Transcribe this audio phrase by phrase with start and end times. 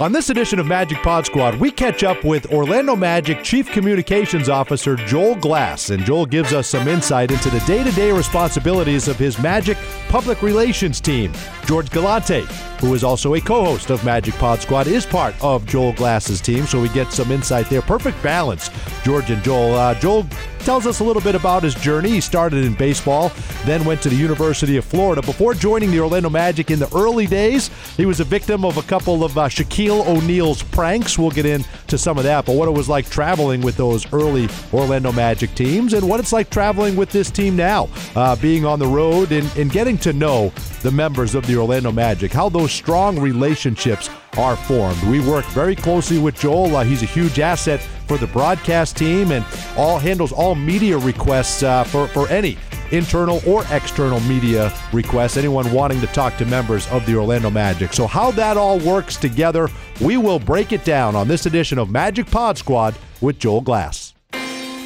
[0.00, 4.48] On this edition of Magic Pod Squad, we catch up with Orlando Magic Chief Communications
[4.48, 9.08] Officer Joel Glass, and Joel gives us some insight into the day to day responsibilities
[9.08, 9.76] of his Magic
[10.08, 11.34] public relations team.
[11.66, 12.46] George Galante,
[12.80, 16.40] who is also a co host of Magic Pod Squad, is part of Joel Glass's
[16.40, 17.82] team, so we get some insight there.
[17.82, 18.70] Perfect balance,
[19.04, 19.74] George and Joel.
[19.74, 20.26] Uh, Joel
[20.60, 22.10] tells us a little bit about his journey.
[22.10, 23.32] He started in baseball,
[23.64, 25.22] then went to the University of Florida.
[25.22, 28.82] Before joining the Orlando Magic in the early days, he was a victim of a
[28.82, 31.18] couple of uh, Shaquille O'Neal's pranks.
[31.18, 34.48] We'll get into some of that, but what it was like traveling with those early
[34.72, 38.78] Orlando Magic teams and what it's like traveling with this team now, uh, being on
[38.78, 42.72] the road and, and getting to know the members of the Orlando Magic, how those
[42.72, 45.02] strong relationships are formed.
[45.04, 46.76] We work very closely with Joel.
[46.76, 49.44] Uh, he's a huge asset for the broadcast team and
[49.76, 52.56] all handles all media requests uh, for, for any
[52.92, 57.92] internal or external media requests, anyone wanting to talk to members of the Orlando Magic.
[57.92, 59.68] So, how that all works together,
[60.00, 64.14] we will break it down on this edition of Magic Pod Squad with Joel Glass.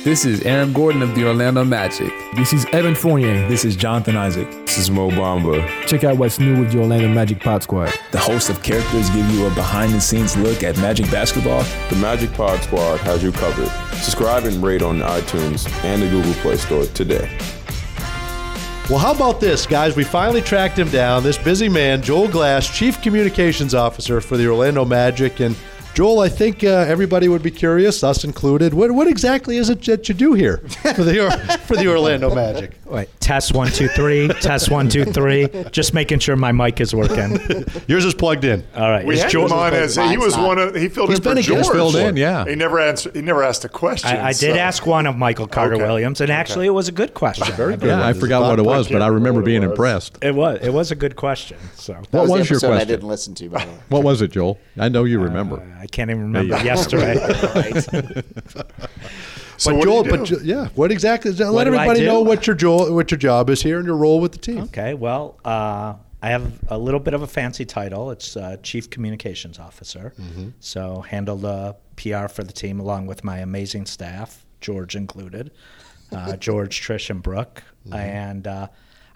[0.04, 2.12] This is Aaron Gordon of the Orlando Magic.
[2.36, 3.48] This is Evan Fournier.
[3.48, 4.50] This is Jonathan Isaac.
[4.66, 5.66] This is Mo Bamba.
[5.86, 7.90] Check out what's new with the Orlando Magic Pod Squad.
[8.12, 11.62] The host of characters give you a behind the scenes look at Magic basketball.
[11.88, 13.70] The Magic Pod Squad has you covered.
[13.94, 17.63] Subscribe and rate on iTunes and the Google Play Store today.
[18.90, 19.96] Well, how about this, guys?
[19.96, 21.22] We finally tracked him down.
[21.22, 25.40] This busy man, Joel Glass, Chief Communications Officer for the Orlando Magic.
[25.40, 25.56] And
[25.94, 28.74] Joel, I think uh, everybody would be curious, us included.
[28.74, 30.56] What, what exactly is it that you do here
[30.96, 32.72] for the for the Orlando Magic?
[32.84, 34.26] Wait, test one two three.
[34.40, 35.48] test one two three.
[35.70, 37.38] Just making sure my mic is working.
[37.86, 38.64] Yours is plugged in.
[38.74, 39.06] All right.
[39.06, 41.22] We Is had George- him on as he was one of he filled He's in
[41.22, 41.68] for been a George.
[41.68, 42.44] filled in, yeah.
[42.44, 43.14] He never answered.
[43.14, 44.10] He never asked a question.
[44.16, 45.84] I, I did so- ask one of Michael Carter Okay.
[45.84, 47.46] Williams, and actually, it was a good question.
[47.54, 47.86] Very good.
[47.90, 50.18] Yeah, I forgot what it was, but I remember being impressed.
[50.22, 50.58] It was.
[50.60, 51.56] It was a good question.
[51.76, 52.78] So What was, was your question?
[52.80, 53.78] I didn't listen to, by the way.
[53.90, 54.58] What was it, Joel?
[54.76, 55.62] I know you remember.
[55.84, 57.14] I can't even remember yesterday.
[59.56, 60.36] So but what do Joel, you but do?
[60.36, 61.30] Jo- yeah, what exactly?
[61.30, 63.86] Let What do I everybody know what your Joel, what your job is here and
[63.86, 64.62] your role with the team.
[64.64, 68.10] Okay, well, uh, I have a little bit of a fancy title.
[68.10, 70.12] It's uh, Chief Communications Officer.
[70.58, 75.52] So handle the PR for the team along with my amazing staff, George included,
[76.10, 77.62] uh, George, Trish, and Brooke.
[77.92, 78.66] And uh,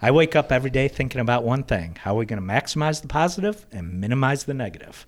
[0.01, 3.01] I wake up every day thinking about one thing: how are we going to maximize
[3.01, 5.05] the positive and minimize the negative?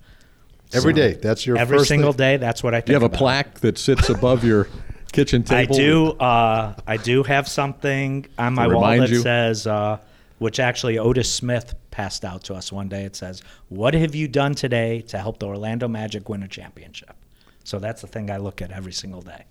[0.73, 2.17] Every day, that's your Every first single thing.
[2.17, 2.85] day, that's what I think.
[2.87, 4.67] Do you have a plaque that sits above your
[5.11, 5.75] kitchen table?
[5.75, 6.07] I do.
[6.11, 9.21] Uh, I do have something on my wall that you?
[9.21, 9.97] says, uh,
[10.39, 13.03] which actually Otis Smith passed out to us one day.
[13.03, 17.13] It says, "What have you done today to help the Orlando Magic win a championship?"
[17.63, 19.43] So that's the thing I look at every single day.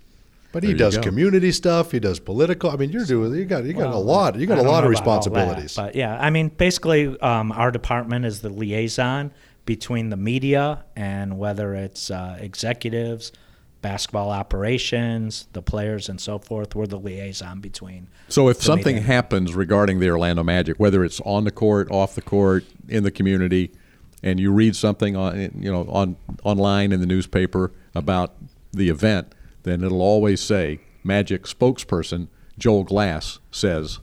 [0.52, 1.02] But he There you does go.
[1.04, 1.92] community stuff.
[1.92, 2.70] He does political.
[2.70, 3.32] I mean, you're doing.
[3.34, 3.62] You got.
[3.64, 4.36] You got a Well, lot.
[4.36, 5.76] You got a lot of about all that, responsibilities.
[5.76, 9.30] but yeah, I mean, basically, um, our department is the liaison
[9.70, 13.30] between the media and whether it's uh, executives,
[13.82, 16.74] basketball operations, the players, and so forth.
[16.74, 18.08] We're the liaison between.
[18.28, 19.06] So if something media.
[19.06, 23.12] happens regarding the Orlando Magic, whether it's on the court, off the court, in the
[23.12, 23.70] community,
[24.24, 28.34] and you read something on you know on online in the newspaper about
[28.72, 29.32] the event,
[29.62, 32.26] then it'll always say Magic spokesperson
[32.58, 34.00] Joel Glass says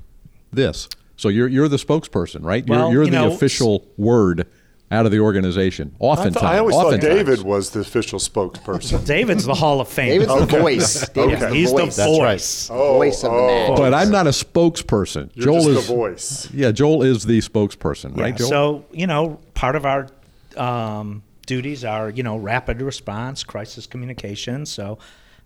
[0.49, 0.87] this.
[1.17, 2.65] So you're you're the spokesperson, right?
[2.65, 4.47] Well, you're you're you the know, official word
[4.89, 5.93] out of the organization.
[5.99, 6.99] I, Oftentimes, thought, I always thought.
[7.01, 9.05] David was the official spokesperson.
[9.05, 10.19] David's the Hall of Fame.
[10.21, 11.07] David's the voice.
[11.13, 11.49] David's Okay.
[11.49, 11.95] the He's voice.
[11.95, 12.69] the voice.
[12.71, 13.75] oh, voice of the oh, man.
[13.75, 15.29] But I'm not a spokesperson.
[15.33, 16.51] You're Joel just is the voice.
[16.53, 18.49] Yeah, Joel is the spokesperson, Yeah, right, Joel?
[18.49, 20.07] So you know, part of our
[20.55, 24.65] um, duties are you know rapid response, crisis communication.
[24.65, 24.99] So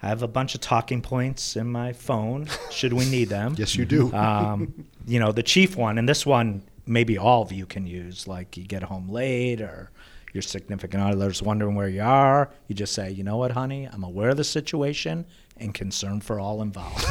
[0.03, 3.55] I have a bunch of talking points in my phone should we need them.
[3.57, 4.13] yes, you do.
[4.13, 8.27] um, you know, the chief one, and this one maybe all of you can use.
[8.27, 9.91] Like you get home late or
[10.33, 12.49] your significant other's wondering where you are.
[12.67, 15.25] You just say, you know what, honey, I'm aware of the situation
[15.57, 17.05] and concerned for all involved.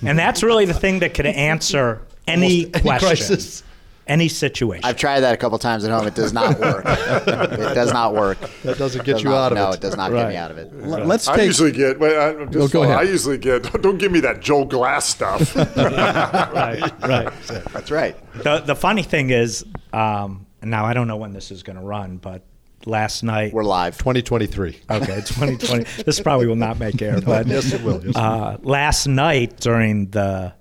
[0.02, 3.62] and that's really the thing that could answer any any question, crisis.
[4.08, 4.84] Any situation.
[4.84, 6.06] I've tried that a couple times at home.
[6.06, 6.84] It does not work.
[6.86, 8.38] it does not work.
[8.62, 9.74] that doesn't get Does you not- out of no, it.
[9.74, 10.72] it does not get me out of it.
[10.82, 11.46] L- Let's I take.
[11.46, 11.98] usually get.
[12.00, 12.96] Wait, I, just go ahead.
[12.96, 13.62] I usually get.
[13.82, 15.54] Don't give me that Joe Glass stuff.
[15.56, 17.32] right, right.
[17.72, 18.16] That's right.
[18.42, 21.84] The, the funny thing is, um, now I don't know when this is going to
[21.84, 22.42] run, but
[22.86, 23.98] last night We're live.
[23.98, 24.80] 2023.
[24.90, 26.02] Okay, 2020.
[26.02, 28.04] this probably will not make air, but yes, it will.
[28.04, 30.52] Yes, uh, last night during the,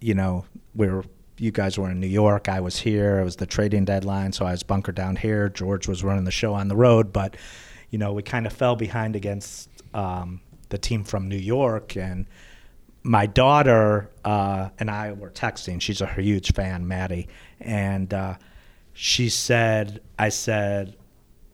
[0.00, 0.44] you know,
[0.74, 1.04] we were
[1.42, 2.48] you guys were in New York.
[2.48, 3.18] I was here.
[3.18, 5.48] It was the trading deadline, so I was bunkered down here.
[5.48, 7.36] George was running the show on the road, but
[7.90, 12.26] you know, we kind of fell behind against um, the team from New York, and
[13.02, 15.80] my daughter uh, and I were texting.
[15.80, 17.26] She's a huge fan, Maddie,
[17.58, 18.36] and uh,
[18.92, 20.96] she said, "I said."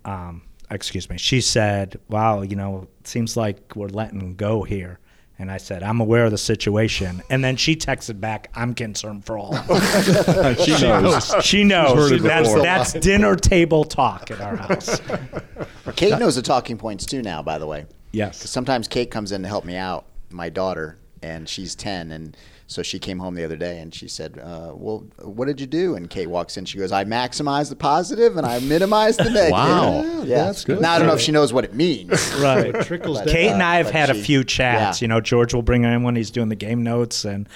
[0.04, 4.98] Um, excuse me, she said, "Wow, you know, it seems like we're letting go here."
[5.40, 9.24] And I said, "I'm aware of the situation." And then she texted back, "I'm concerned
[9.24, 9.54] for all."
[10.54, 11.34] she knows.
[11.42, 12.10] she knows.
[12.10, 15.00] Heard That's, that's dinner table talk at our house.
[15.96, 17.86] Kate knows the talking points too now, by the way.
[18.10, 18.48] Yes.
[18.48, 22.10] sometimes Kate comes in to help me out, my daughter, and she's 10.
[22.10, 22.36] And
[22.70, 25.66] so she came home the other day and she said, uh, Well, what did you
[25.66, 25.96] do?
[25.96, 26.66] And Kate walks in.
[26.66, 29.52] She goes, I maximized the positive and I minimized the negative.
[29.52, 30.02] Wow.
[30.24, 30.44] Yeah.
[30.44, 30.80] that's good.
[30.80, 32.10] Now, I don't know if she knows what it means.
[32.40, 32.74] Right.
[32.82, 33.34] trickles But, down.
[33.34, 35.00] Kate and I have but had a few chats.
[35.00, 35.04] yeah.
[35.04, 37.48] You know, George will bring her in when he's doing the game notes, and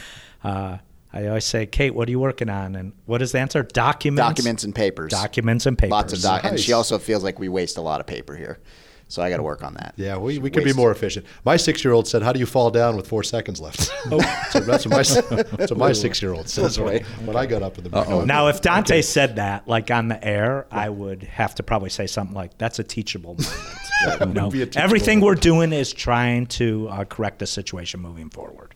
[0.42, 0.78] uh,
[1.12, 3.62] I always say, "Kate, what are you working on?" And what is the answer?
[3.62, 4.26] Documents.
[4.26, 5.12] Documents and papers.
[5.12, 5.90] Documents and papers.
[5.92, 6.44] Lots of doc.
[6.44, 8.58] And she also feels like we waste a lot of paper here.
[9.12, 9.92] So I got to work on that.
[9.96, 11.26] Yeah, we, we could be more efficient.
[11.44, 13.90] My six year old said, How do you fall down with four seconds left?
[14.10, 14.18] Oh.
[14.50, 17.62] so that's what my, that's what my six year old says when, when I got
[17.62, 18.26] up in the morning.
[18.26, 22.06] Now, if Dante said that, like on the air, I would have to probably say
[22.06, 23.78] something like, "That's a teachable moment."
[24.20, 25.38] You know, a teachable everything moment.
[25.38, 28.74] we're doing is trying to uh, correct the situation moving forward.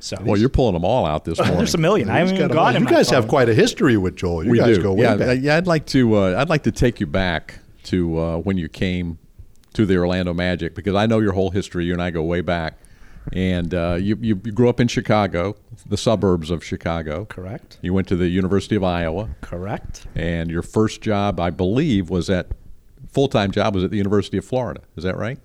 [0.00, 1.56] So, Well, you're pulling them all out this morning.
[1.58, 2.08] there's a million.
[2.08, 4.44] I haven't even got a- gone in you guys have quite a history with Joel.
[4.44, 4.82] You we guys do.
[4.82, 5.38] go way yeah, back.
[5.40, 5.56] yeah.
[5.56, 6.14] I'd like to.
[6.14, 9.18] Uh, I'd like to take you back to uh, when you came
[9.74, 11.84] to the Orlando Magic because I know your whole history.
[11.84, 12.78] You and I go way back,
[13.32, 15.56] and uh, you, you you grew up in Chicago,
[15.86, 17.24] the suburbs of Chicago.
[17.26, 17.78] Correct.
[17.82, 20.06] You went to the University of Iowa, Correct.
[20.14, 22.48] and your first job, I believe, was at
[23.10, 24.80] full time job was at the University of Florida.
[24.96, 25.38] Is that right?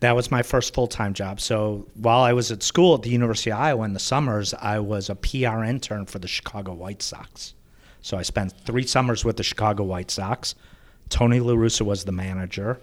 [0.00, 1.40] That was my first full time job.
[1.40, 4.78] So while I was at school at the University of Iowa in the summers, I
[4.78, 7.54] was a PR intern for the Chicago White Sox.
[8.02, 10.54] So I spent three summers with the Chicago White Sox.
[11.08, 12.78] Tony La Russa was the manager.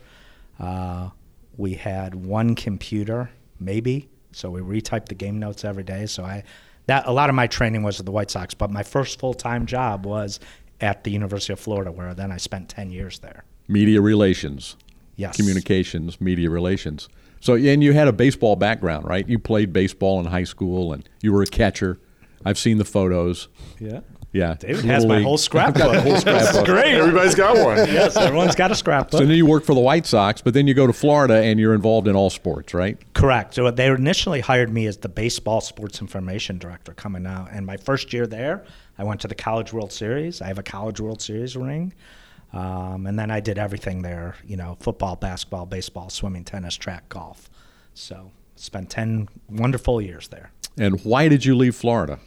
[0.60, 1.10] Uh,
[1.58, 3.30] we had one computer,
[3.60, 4.10] maybe.
[4.32, 6.06] So we retyped the game notes every day.
[6.06, 6.44] So I,
[6.88, 9.34] that a lot of my training was at the White Sox, but my first full
[9.34, 10.40] time job was
[10.82, 13.44] at the University of Florida, where then I spent ten years there.
[13.68, 14.76] Media relations.
[15.16, 15.38] Yes.
[15.38, 17.08] communications, media relations.
[17.40, 19.28] So, and you had a baseball background, right?
[19.30, 22.00] You played baseball in high school, and you were a catcher.
[22.44, 23.48] I've seen the photos.
[23.80, 24.00] Yeah.
[24.34, 25.96] Yeah, David has my whole scrapbook.
[25.96, 26.66] whole scrapbook.
[26.66, 26.96] Great.
[26.96, 27.78] Everybody's got one.
[27.78, 29.12] yes, everyone's got a scrapbook.
[29.12, 29.30] So scrapbook.
[29.30, 31.76] then you work for the White Sox, but then you go to Florida and you're
[31.76, 32.98] involved in all sports, right?
[33.14, 33.54] Correct.
[33.54, 37.50] So they initially hired me as the baseball sports information director coming out.
[37.52, 38.66] And my first year there,
[38.98, 40.42] I went to the College World Series.
[40.42, 41.94] I have a College World Series ring.
[42.54, 47.08] Um, and then I did everything there, you know, football, basketball, baseball, swimming, tennis, track,
[47.10, 47.52] golf.
[47.94, 50.52] So spent 10 wonderful years there.
[50.78, 52.20] And why did you leave Florida?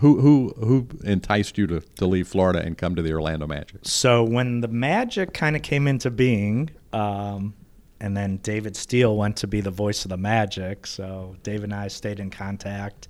[0.00, 3.80] Who who who enticed you to, to leave Florida and come to the Orlando Magic?
[3.82, 7.52] So when the Magic kind of came into being, um,
[8.00, 10.86] and then David Steele went to be the voice of the Magic.
[10.86, 13.08] So David and I stayed in contact.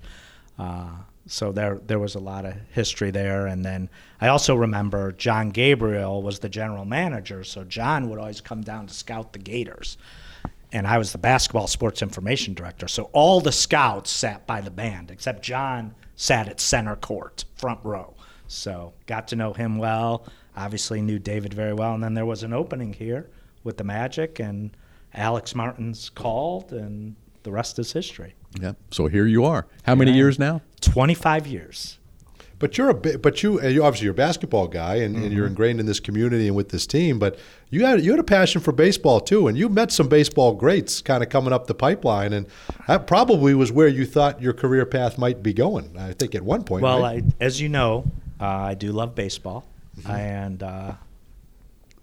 [0.59, 0.89] Uh,
[1.27, 3.47] so there there was a lot of history there.
[3.47, 3.89] And then
[4.19, 7.45] I also remember John Gabriel was the general manager.
[7.45, 9.97] So John would always come down to scout the Gators.
[10.73, 12.89] And I was the basketball sports information director.
[12.89, 17.79] So all the scouts sat by the band, except John sat at center court, front
[17.83, 18.15] row.
[18.47, 20.25] So got to know him well.
[20.55, 21.93] Obviously knew David very well.
[21.93, 23.29] And then there was an opening here
[23.63, 24.75] with the Magic, and
[25.13, 28.33] Alex Martins called, and the rest is history.
[28.59, 28.73] Yeah.
[28.91, 29.67] So here you are.
[29.83, 30.61] How many years now?
[30.81, 31.99] 25 years.
[32.61, 35.25] But you're a bit, but you, and you obviously you're a basketball guy, and, and
[35.25, 35.35] Mm-hmm.
[35.35, 37.17] you're ingrained in this community and with this team.
[37.17, 37.39] But
[37.71, 41.01] you had you had a passion for baseball too, and you met some baseball greats
[41.01, 42.45] kind of coming up the pipeline, and
[42.87, 45.97] that probably was where you thought your career path might be going.
[45.97, 46.83] I think at one point.
[46.83, 47.23] Well, right?
[47.23, 48.05] I, as you know,
[48.39, 49.65] uh, I do love baseball,
[50.07, 50.93] and uh,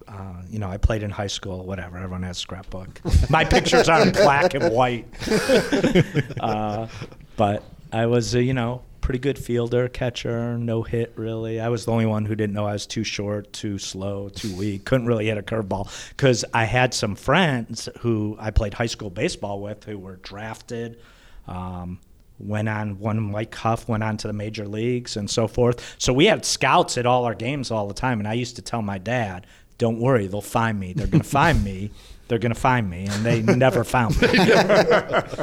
[0.08, 1.64] uh, you know I played in high school.
[1.64, 3.00] Whatever, everyone has scrapbook.
[3.30, 5.06] My pictures are in black and white,
[6.40, 6.88] uh,
[7.36, 7.62] but
[7.92, 11.58] I was a, you know pretty good fielder, catcher, no hit really.
[11.58, 14.54] I was the only one who didn't know I was too short, too slow, too
[14.54, 14.84] weak.
[14.84, 19.08] Couldn't really hit a curveball because I had some friends who I played high school
[19.08, 21.00] baseball with who were drafted.
[21.46, 22.00] Um,
[22.38, 25.96] went on one Mike Huff went on to the major leagues and so forth.
[25.96, 28.62] So we had scouts at all our games all the time, and I used to
[28.62, 29.46] tell my dad,
[29.78, 30.92] "Don't worry, they'll find me.
[30.92, 31.92] They're going to find me.
[32.28, 34.28] They're going to find me." And they never found me.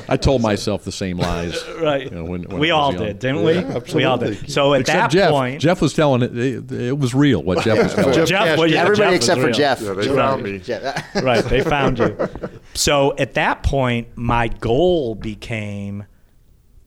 [0.08, 1.62] I told myself the same lies.
[1.82, 2.04] right?
[2.04, 3.04] you know, when- when we all young.
[3.04, 3.54] did, didn't we?
[3.56, 4.50] Yeah, We all did.
[4.51, 5.32] So at Except that Jeff.
[5.32, 6.72] point, Jeff was telling it, it.
[6.72, 7.44] It was real.
[7.44, 8.13] What Jeff was telling.
[8.13, 9.56] Jeff Jeff, well, yeah, Everybody Jeff was except for real.
[9.56, 9.82] Jeff.
[9.82, 10.62] Yeah, they Jeff- found me.
[11.22, 12.30] Right they found you
[12.74, 16.06] so at that point my goal became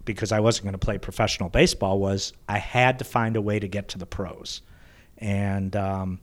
[0.04, 3.58] because i wasn't going to play professional baseball was i had to find a way
[3.58, 4.62] to get to the pros
[5.18, 6.20] and um,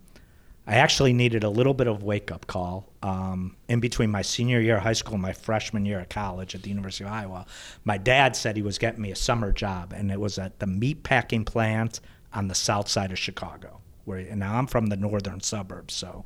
[0.68, 4.78] i actually needed a little bit of wake-up call um, in between my senior year
[4.78, 7.46] of high school and my freshman year of college at the university of iowa
[7.84, 10.68] my dad said he was getting me a summer job and it was at the
[10.68, 12.00] meat packing plant
[12.34, 16.26] on the south side of chicago where and now i'm from the northern suburbs so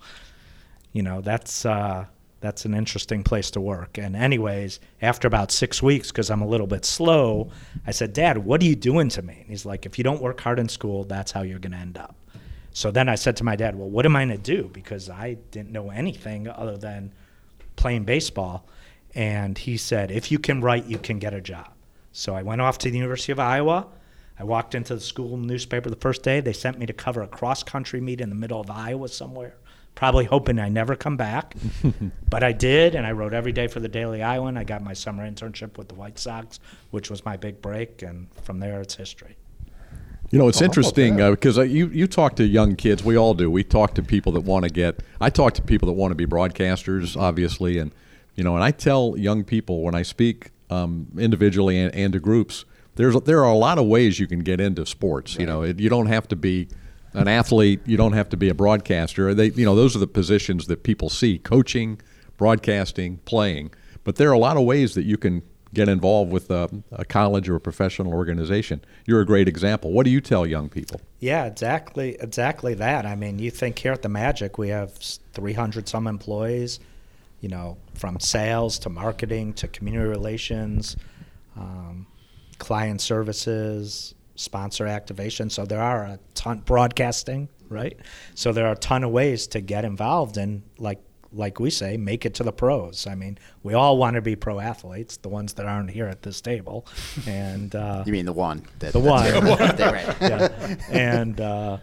[0.93, 2.05] you know that's uh,
[2.41, 3.97] that's an interesting place to work.
[3.97, 7.51] And anyways, after about six weeks, because I'm a little bit slow,
[7.85, 9.39] I said, Dad, what are you doing to me?
[9.41, 11.77] And he's like, if you don't work hard in school, that's how you're going to
[11.77, 12.15] end up.
[12.71, 14.69] So then I said to my dad, well, what am I going to do?
[14.71, 17.13] Because I didn't know anything other than
[17.75, 18.67] playing baseball.
[19.15, 21.69] And he said, if you can write, you can get a job.
[22.11, 23.87] So I went off to the University of Iowa.
[24.37, 26.39] I walked into the school newspaper the first day.
[26.39, 29.55] They sent me to cover a cross country meet in the middle of Iowa somewhere,
[29.95, 31.55] probably hoping I never come back.
[32.29, 34.57] but I did, and I wrote every day for the Daily Iowan.
[34.57, 36.59] I got my summer internship with the White Sox,
[36.91, 39.35] which was my big break, and from there it's history.
[40.31, 43.03] You know, it's interesting because uh, you you talk to young kids.
[43.03, 43.49] We all do.
[43.49, 45.01] We talk to people that want to get.
[45.19, 47.91] I talk to people that want to be broadcasters, obviously, and
[48.35, 52.19] you know, and I tell young people when I speak um, individually and, and to
[52.19, 55.35] groups, there's there are a lot of ways you can get into sports.
[55.35, 56.67] You know, it, you don't have to be
[57.13, 57.81] an athlete.
[57.85, 59.33] You don't have to be a broadcaster.
[59.33, 61.99] They, you know, those are the positions that people see: coaching,
[62.37, 63.71] broadcasting, playing.
[64.03, 65.41] But there are a lot of ways that you can
[65.73, 68.81] get involved with a, a college or a professional organization.
[69.05, 69.91] You're a great example.
[69.91, 71.01] What do you tell young people?
[71.19, 73.05] Yeah, exactly, exactly that.
[73.05, 74.93] I mean, you think here at the Magic we have
[75.33, 76.79] 300 some employees,
[77.41, 80.97] you know, from sales to marketing to community relations,
[81.55, 82.07] um,
[82.57, 85.49] client services, sponsor activation.
[85.49, 87.97] So there are a ton broadcasting, right?
[88.35, 90.99] So there are a ton of ways to get involved and like
[91.31, 93.05] like we say, make it to the pros.
[93.07, 96.21] I mean, we all want to be pro athletes, the ones that aren't here at
[96.23, 96.85] this table,
[97.27, 98.63] and uh, You mean the one?
[98.79, 99.77] That, the that's one, right.
[99.77, 100.17] They're right.
[100.21, 100.75] yeah.
[100.89, 101.77] and uh,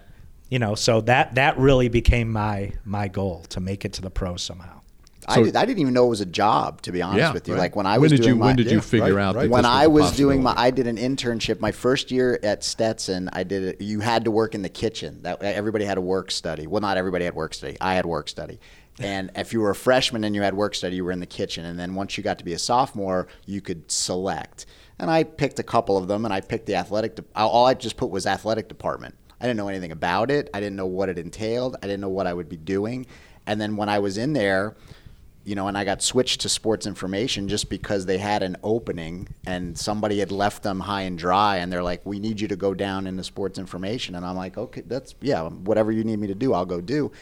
[0.49, 4.11] you know, so that that really became my my goal to make it to the
[4.11, 4.81] pros somehow.
[5.29, 7.49] I, did, I didn't even know it was a job, to be honest Yeah, with
[7.49, 7.55] you.
[7.55, 7.61] right.
[7.63, 8.81] Like when I When was did doing you- my, when did you Yeah.
[8.81, 9.51] figure right, out that right.
[9.51, 10.55] when this was I a was doing my.
[10.57, 11.59] I did an internship.
[11.59, 13.81] My first year at Stetson, I did it.
[13.81, 15.23] You had to work in the kitchen.
[15.23, 16.69] That everybody had a work study.
[16.69, 17.77] Well, not everybody had work study.
[17.81, 18.61] I had work study.
[18.99, 21.27] And if you were a freshman and you had work study, you were in the
[21.27, 21.65] kitchen.
[21.65, 24.67] And then once you got to be a sophomore, you could select.
[24.99, 27.17] And I picked a couple of them, and I picked the athletic.
[27.17, 29.15] De- all I just put was athletic department.
[29.41, 30.49] I didn't know anything about it.
[30.55, 31.77] I didn't know what it entailed.
[31.83, 33.07] I didn't know what I would be doing.
[33.47, 34.75] And then when I was in there,
[35.45, 39.29] you know, and I got switched to sports information just because they had an opening
[39.47, 42.57] and somebody had left them high and dry, and they're like, "We need you to
[42.57, 46.27] go down into sports information," and I'm like, "Okay, that's yeah, whatever you need me
[46.27, 47.13] to do, I'll go do."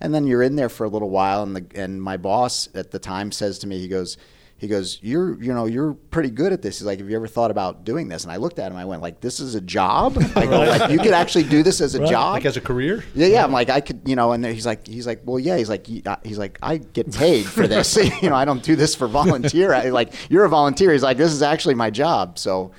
[0.00, 2.90] And then you're in there for a little while, and the and my boss at
[2.90, 4.16] the time says to me, he goes,
[4.58, 7.28] he goes, "You're you know you're pretty good at this." He's like, "Have you ever
[7.28, 9.60] thought about doing this?" And I looked at him, I went, "Like this is a
[9.60, 10.18] job?
[10.36, 13.04] I go, like you could actually do this as a job?" Like as a career?
[13.14, 13.44] Yeah, yeah.
[13.44, 15.56] I'm like, I could, you know, and he's like, he's like, well, yeah.
[15.56, 17.96] He's like, uh," he's like, I get paid for this.
[18.22, 19.72] you know, I don't do this for volunteer.
[19.72, 20.92] I, like, you're a volunteer.
[20.92, 22.36] He's like, this is actually my job.
[22.36, 22.72] So,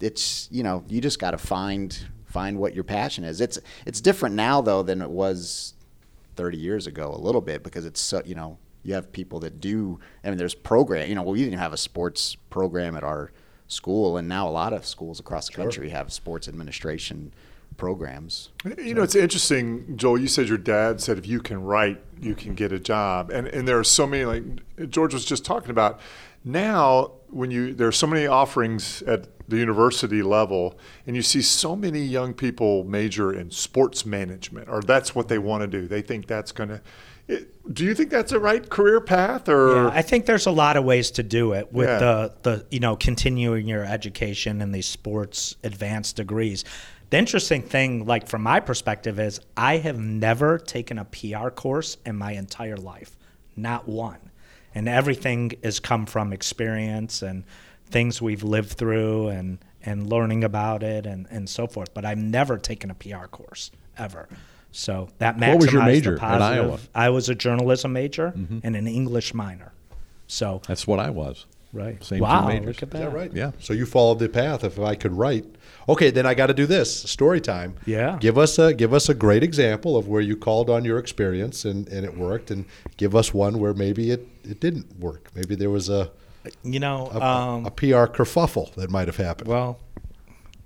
[0.00, 1.96] it's, you know, you just got to find
[2.26, 3.40] find what your passion is.
[3.40, 5.74] It's it's different now though than it was
[6.40, 9.60] 30 years ago, a little bit because it's so, you know, you have people that
[9.60, 10.00] do.
[10.24, 11.06] I mean, there's program.
[11.06, 13.30] You know, we didn't have a sports program at our
[13.68, 17.34] school, and now a lot of schools across the country have sports administration
[17.76, 18.52] programs.
[18.78, 20.18] You know, it's interesting, Joel.
[20.18, 23.46] You said your dad said if you can write, you can get a job, and
[23.46, 24.24] and there are so many.
[24.24, 26.00] Like George was just talking about.
[26.42, 31.42] Now, when you there are so many offerings at the university level, and you see
[31.42, 35.86] so many young people major in sports management, or that's what they want to do.
[35.86, 36.80] They think that's going to.
[37.72, 40.76] Do you think that's a right career path, or Yeah, I think there's a lot
[40.76, 41.98] of ways to do it with Yeah.
[41.98, 46.64] the the you know continuing your education and these sports advanced degrees.
[47.10, 51.96] The interesting thing, like from my perspective, is I have never taken a PR course
[52.06, 53.16] in my entire life,
[53.56, 54.30] not one,
[54.74, 57.44] and everything has come from experience and
[57.90, 61.92] things we've lived through and and learning about it and and so forth.
[61.94, 64.28] But I've never taken a PR course ever.
[64.72, 66.64] So that maximized What was your the major at positive.
[66.64, 66.76] Iowa?
[66.76, 66.86] Mm-hmm.
[66.94, 68.32] I was a journalism major
[68.62, 69.72] and an English minor.
[70.28, 71.46] So That's what I was.
[71.72, 72.02] right.
[72.04, 72.66] Same wow, two majors.
[72.66, 72.98] look at that.
[72.98, 73.32] Is that right?
[73.32, 73.50] Yeah.
[73.58, 74.62] So you followed the path.
[74.62, 75.44] If I could write,
[75.88, 77.74] okay, then I got to do this story time.
[77.84, 78.16] Yeah.
[78.20, 81.64] Give us a give us a great example of where you called on your experience
[81.64, 82.64] and, and it worked, and
[82.96, 85.30] give us one where maybe it, it didn't work.
[85.34, 86.12] Maybe there was a
[86.62, 89.48] You know, a, um, a PR kerfuffle that might have happened.
[89.48, 89.78] well,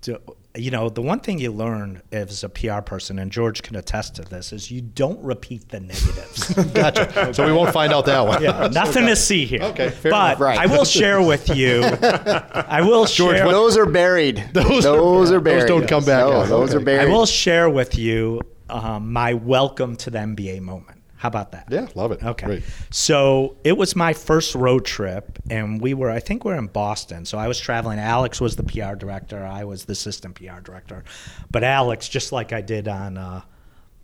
[0.03, 0.19] do,
[0.57, 4.15] you know, the one thing you learn as a PR person, and George can attest
[4.17, 6.55] to this, is you don't repeat the negatives.
[6.75, 7.35] gotcha.
[7.35, 8.41] So we won't find out that one.
[8.41, 9.63] yeah, nothing to see here.
[9.63, 10.41] Okay, fair but enough.
[10.41, 10.59] Right.
[10.59, 11.83] I will share with you.
[11.83, 13.49] I will share.
[13.51, 14.45] Those are buried.
[14.53, 15.63] Those, are- are, buried.
[15.63, 16.81] those don't come back No, those Okay.
[16.83, 17.09] are buried.
[17.09, 18.41] I will share with you
[18.71, 20.94] um, my welcome to the NBA moment.
[21.25, 21.69] How about that?
[21.71, 22.23] Yeah, love it.
[22.23, 22.45] Okay.
[22.47, 22.63] Great.
[22.91, 26.67] So it was my first road trip, and we were, I think we are in
[26.67, 27.25] Boston.
[27.25, 27.99] So I was traveling.
[27.99, 31.03] Alex was the PR director, I was the assistant PR director.
[31.51, 33.41] But Alex, just like I did on uh,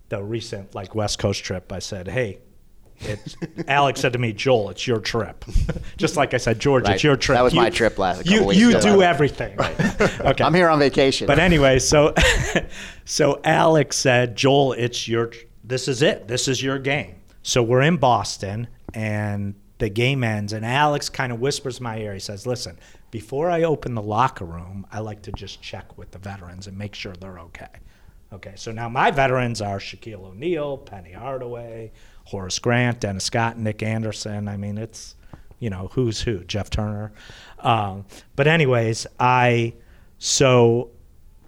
[0.09, 2.39] the recent like West Coast trip, I said, hey,
[3.01, 3.35] It's,
[3.67, 5.45] Alex said to me, Joel, it's your trip.
[5.97, 6.95] Just like I said, George, Right.
[6.95, 7.35] it's your trip.
[7.37, 8.81] That was You- my trip last- a couple You, weeks you ago.
[8.81, 9.59] do everything.
[9.59, 10.43] okay.
[10.43, 11.27] I'm here on vacation.
[11.27, 12.15] But anyway, so
[13.05, 15.31] so Alex said, Joel, it's your
[15.71, 16.27] this is it.
[16.27, 17.15] This is your game.
[17.43, 22.13] So we're in Boston and the game ends and Alex kind of whispers my ear.
[22.13, 22.77] He says, Listen,
[23.09, 26.77] before I open the locker room, I like to just check with the veterans and
[26.77, 27.69] make sure they're okay.
[28.33, 31.91] Okay, so now my veterans are Shaquille O'Neal, Penny Hardaway,
[32.25, 34.47] Horace Grant, Dennis Scott, Nick Anderson.
[34.47, 35.15] I mean, it's
[35.59, 37.13] you know who's who, Jeff Turner.
[37.59, 39.73] Um, but anyways, I
[40.17, 40.91] so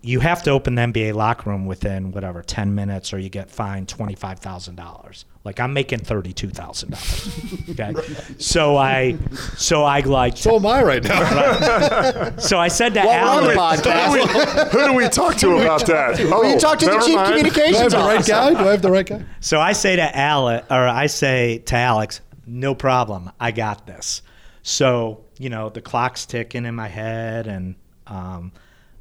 [0.06, 3.50] you have to open the NBA locker room within whatever ten minutes, or you get
[3.50, 5.24] fined twenty five thousand dollars.
[5.46, 7.70] Like I'm making thirty two thousand dollars.
[7.70, 7.94] Okay,
[8.38, 9.18] so I
[9.56, 12.36] so I like So am I right now.
[12.38, 13.82] so I said to Well, we're on the Alex.
[13.82, 14.70] podcast.
[14.72, 16.20] Who do we talk to about that?
[16.20, 17.16] Oh, you talk to the chief mind.
[17.16, 18.50] Do I have communications the right guy?
[18.52, 19.24] Do I have the right guy?
[19.40, 24.22] So I say to Alex, or I say to Alex, no problem, I got this.
[24.64, 27.76] So you know the clock's ticking in my head, and
[28.08, 28.52] um,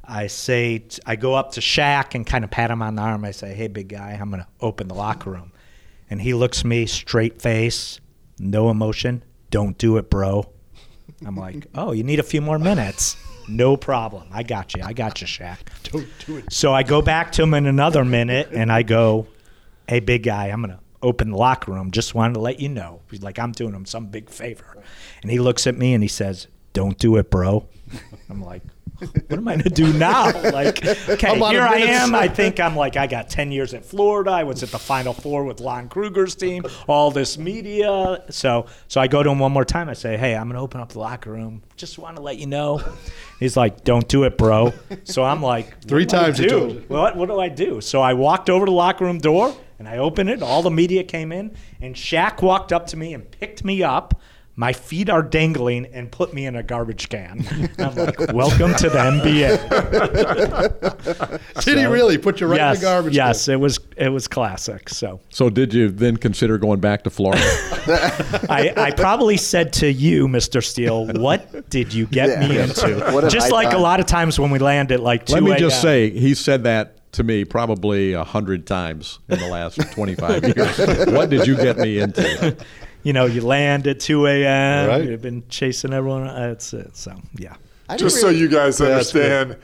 [0.03, 3.01] I say t- I go up to Shaq and kind of pat him on the
[3.01, 3.23] arm.
[3.23, 5.51] I say, "Hey, big guy, I'm gonna open the locker room,"
[6.09, 7.99] and he looks at me straight face,
[8.37, 9.23] no emotion.
[9.49, 10.49] Don't do it, bro.
[11.25, 13.15] I'm like, "Oh, you need a few more minutes."
[13.47, 14.27] No problem.
[14.31, 14.83] I got you.
[14.83, 15.57] I got you, Shaq.
[15.91, 16.51] Don't do it.
[16.51, 19.27] So I go back to him in another minute and I go,
[19.87, 21.91] Hey, big guy, I'm going to open the locker room.
[21.91, 23.01] Just wanted to let you know.
[23.11, 24.77] He's like, I'm doing him some big favor.
[25.21, 27.67] And he looks at me and he says, Don't do it, bro.
[28.29, 28.63] I'm like,
[29.03, 30.31] What am I going to do now?
[30.51, 32.15] Like, okay, here I am.
[32.15, 34.31] I think I'm like, I got 10 years at Florida.
[34.31, 38.23] I was at the Final Four with Lon Kruger's team, all this media.
[38.29, 39.89] So, so I go to him one more time.
[39.89, 41.63] I say, Hey, I'm going to open up the locker room.
[41.75, 42.81] Just want to let you know.
[43.39, 44.73] He's like, Don't do it, bro.
[45.03, 46.47] So I'm like, Three I times do?
[46.49, 46.89] told.
[46.89, 47.81] What, what do I do?
[47.81, 50.41] So I walked over to the locker room door and I opened it.
[50.41, 54.21] All the media came in, and Shaq walked up to me and picked me up.
[54.55, 57.43] My feet are dangling and put me in a garbage can.
[57.79, 59.63] I'm like, "Welcome to the NBA."
[61.65, 63.15] Did he really put you right yes, in the garbage?
[63.15, 64.89] yes, it was it was classic.
[64.89, 67.41] So So did you then consider going back to Florida?
[68.47, 70.63] I, I probably said to you, Mr.
[70.63, 72.93] Steele, what did you get me into?
[73.13, 75.43] What Just I like a lot of times when we land at like 2 Let
[75.43, 79.79] me just say, he said that to me probably a hundred times in the last
[79.93, 81.07] 25 years.
[81.11, 82.55] what did you get me into?
[83.03, 84.87] You know, you land at 2 a.m.
[84.89, 85.03] Right.
[85.05, 86.27] You've been chasing everyone.
[86.27, 86.87] Uh, that's it.
[86.87, 87.55] Uh, so, yeah.
[87.89, 89.57] I didn't Just so you guys That's understand,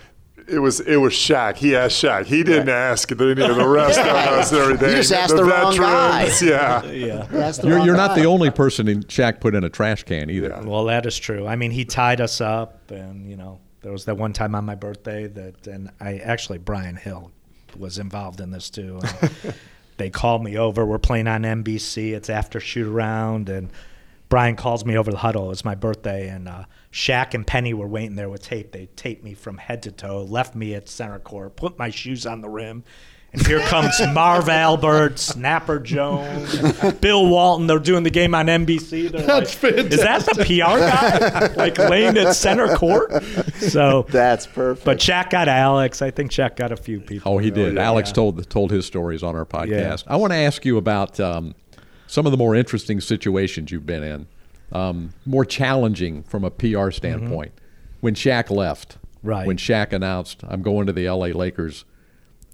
[0.48, 1.56] it was it was Shaq.
[1.58, 2.26] He asked Shaq.
[2.26, 4.90] He didn't ask any of the rest of us and everything.
[4.90, 6.26] You just asked the wrong guy.
[6.26, 6.84] veterans, Yeah.
[6.92, 7.28] Yeah.
[7.30, 8.22] That's the You're, wrong you're not guy.
[8.22, 10.60] the only person in Shaq put in a trash can either.
[10.66, 11.48] Well, that is true.
[11.48, 14.66] I mean, he tied us up, and, you know, there was that one time on
[14.66, 17.32] my birthday that, and I actually, Brian Hill
[17.78, 19.00] was involved in this too.
[20.00, 20.86] They called me over.
[20.86, 22.14] We're playing on NBC.
[22.14, 23.70] It's after shoot around, and
[24.30, 25.52] Brian calls me over the huddle.
[25.52, 28.72] It's my birthday, and uh, Shaq and Penny were waiting there with tape.
[28.72, 32.26] They taped me from head to toe, left me at center court, put my shoes
[32.26, 32.86] on the rim.
[33.32, 36.60] And here comes Marv Albert, Snapper Jones,
[36.94, 37.68] Bill Walton.
[37.68, 39.12] They're doing the game on NBC.
[39.12, 41.54] They're That's like, Is that the PR guy?
[41.54, 43.12] like laying at center court?
[43.60, 44.84] So, That's perfect.
[44.86, 46.02] but Shaq got Alex.
[46.02, 47.32] I think Shaq got a few people.
[47.34, 47.76] Oh, he did.
[47.76, 47.82] Yeah.
[47.84, 49.70] Alex told told his stories on our podcast.
[50.06, 50.14] Yeah.
[50.14, 51.54] I want to ask you about um,
[52.08, 54.28] some of the more interesting situations you've been in,
[54.72, 57.52] um, more challenging from a PR standpoint.
[58.02, 59.28] When Shaq left, Mm-hmm.
[59.28, 59.46] Right.
[59.48, 61.34] When Shaq announced, "I'm going to the L.A.
[61.34, 61.84] Lakers."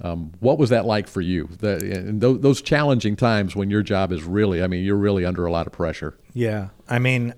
[0.01, 1.47] Um, what was that like for you?
[1.59, 5.45] The, those, those challenging times when your job is really, I mean, you're really under
[5.45, 6.17] a lot of pressure.
[6.33, 7.33] Yeah, I mean,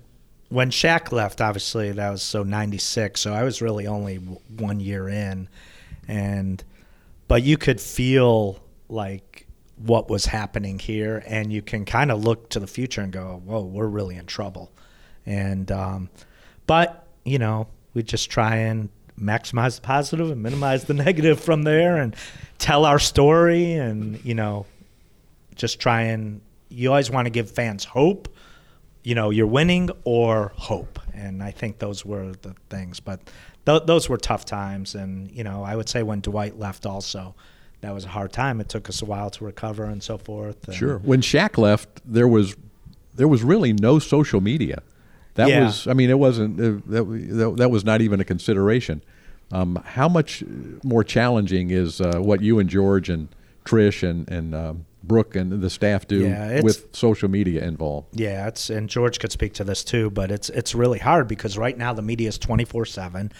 [0.48, 3.20] when Shaq left, obviously that was so '96.
[3.20, 5.48] So I was really only w- one year in,
[6.06, 6.62] and
[7.28, 12.48] but you could feel like what was happening here, and you can kind of look
[12.50, 14.72] to the future and go, "Whoa, we're really in trouble."
[15.26, 16.10] And um,
[16.66, 18.88] but you know, we just try and
[19.20, 22.16] maximize the positive and minimize the negative from there, and
[22.58, 24.66] tell our story, and you know,
[25.54, 28.28] just try and you always want to give fans hope
[29.04, 33.20] you know you're winning or hope and i think those were the things but
[33.64, 37.34] th- those were tough times and you know i would say when dwight left also
[37.80, 40.66] that was a hard time it took us a while to recover and so forth
[40.68, 40.98] and Sure.
[40.98, 42.54] When Shaq left, there was
[43.14, 44.82] there was really no social media.
[45.34, 45.64] That Yeah.
[45.64, 47.04] was, I mean, it wasn't uh, that,
[47.38, 49.00] that that was not even a consideration.
[49.50, 50.44] Um, how much
[50.82, 53.28] more challenging is uh, what you and George and
[53.64, 58.08] Trish and and um, Brooke and the staff do Yeah, with social media involved?
[58.12, 61.56] Yeah, it's and George could speak to this too, but it's it's really hard because
[61.56, 63.32] right now the media is twenty four seven.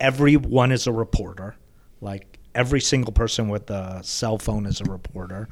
[0.00, 1.56] Everyone is a reporter,
[2.00, 5.48] like every single person with a cell phone is a reporter.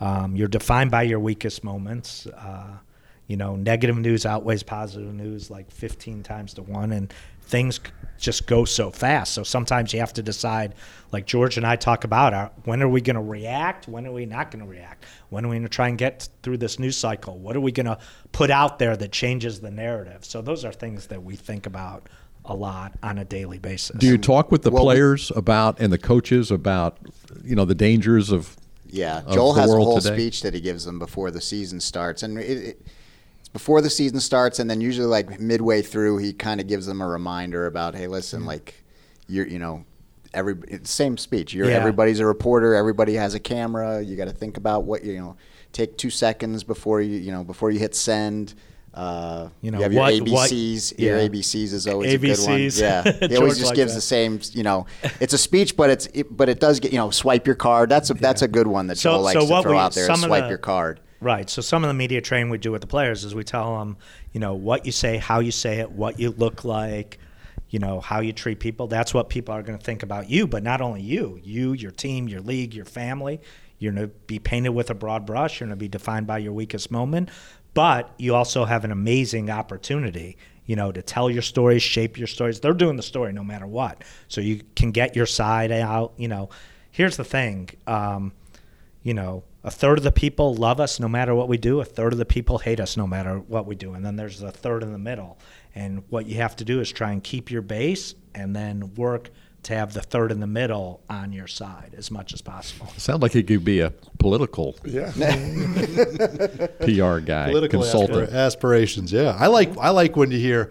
[0.00, 2.78] Um, you're defined by your weakest moments, uh,
[3.26, 7.80] you know, negative news outweighs positive news like 15 times to one, and things
[8.18, 9.34] just go so fast.
[9.34, 10.74] So sometimes you have to decide,
[11.12, 13.88] like George and I talk about, are, when are we going to react?
[13.88, 15.04] When are we not going to react?
[15.30, 17.38] When are we going to try and get through this news cycle?
[17.38, 17.98] What are we going to
[18.32, 20.24] put out there that changes the narrative?
[20.24, 22.08] So those are things that we think about
[22.46, 23.96] a lot on a daily basis.
[23.98, 26.98] Do you talk with the Well, players about and the coaches about
[27.42, 28.56] you know the dangers of
[28.86, 30.14] Yeah, Joel the has a whole today?
[30.14, 32.86] speech that he gives them before the season starts, and it, it, it's
[33.54, 37.00] before the season starts, and then usually like midway through, he kind of gives them
[37.00, 38.48] a reminder about, hey, listen, Mm-hmm.
[38.48, 38.74] like
[39.28, 39.84] you're, you know,
[40.34, 41.54] every same speech.
[41.54, 41.76] You're Yeah.
[41.76, 42.74] everybody's a reporter.
[42.74, 44.02] Everybody has a camera.
[44.02, 45.36] You got to think about what you know.
[45.72, 48.54] Take two seconds before you, you know, before you hit send.
[48.92, 50.98] Uh, You know, have your what- what- ABCs.
[51.00, 51.28] your yeah.
[51.28, 52.58] ABCs is always a good one.
[52.60, 52.80] ABCs.
[52.80, 53.96] Yeah, he always just gives that.
[53.96, 54.40] the same.
[54.52, 54.86] You know,
[55.20, 57.88] it's a speech, but it's it, but it does get you know swipe your card.
[57.88, 59.94] That's a that's a good one that So- Joel likes so to throw we- out
[59.94, 60.12] there.
[60.14, 61.00] swipe the- your card.
[61.24, 61.48] Right.
[61.48, 63.96] So some of the media training we do with the players is we tell them,
[64.34, 67.18] you know, what you say, how you say it, what you look like,
[67.70, 68.88] you know, how you treat people.
[68.88, 71.92] That's what people are going to think about you, but not only you, you, your
[71.92, 73.40] team, your league, your family.
[73.78, 75.60] You're going to be painted with a broad brush.
[75.60, 77.30] You're going to be defined by your weakest moment,
[77.72, 82.26] but you also have an amazing opportunity, you know, to tell your stories, shape your
[82.26, 82.60] stories.
[82.60, 84.04] They're doing the story no matter what.
[84.28, 86.50] So you can get your side out, you know.
[86.90, 87.70] Here's the thing.
[87.86, 88.34] Um,
[89.02, 91.80] you know, a third of the people love us no matter what we do.
[91.80, 93.94] A third of the people hate us no matter what we do.
[93.94, 95.38] And then there's a third in the middle.
[95.74, 99.30] And what you have to do is try and keep your base and then work
[99.64, 102.86] to have the third in the middle on your side as much as possible.
[102.98, 105.10] Sound like he could be a political Yeah.
[106.80, 108.30] PR guy, political consultant.
[108.32, 109.10] aspirations.
[109.12, 110.70] Yeah, I like I like when you hear.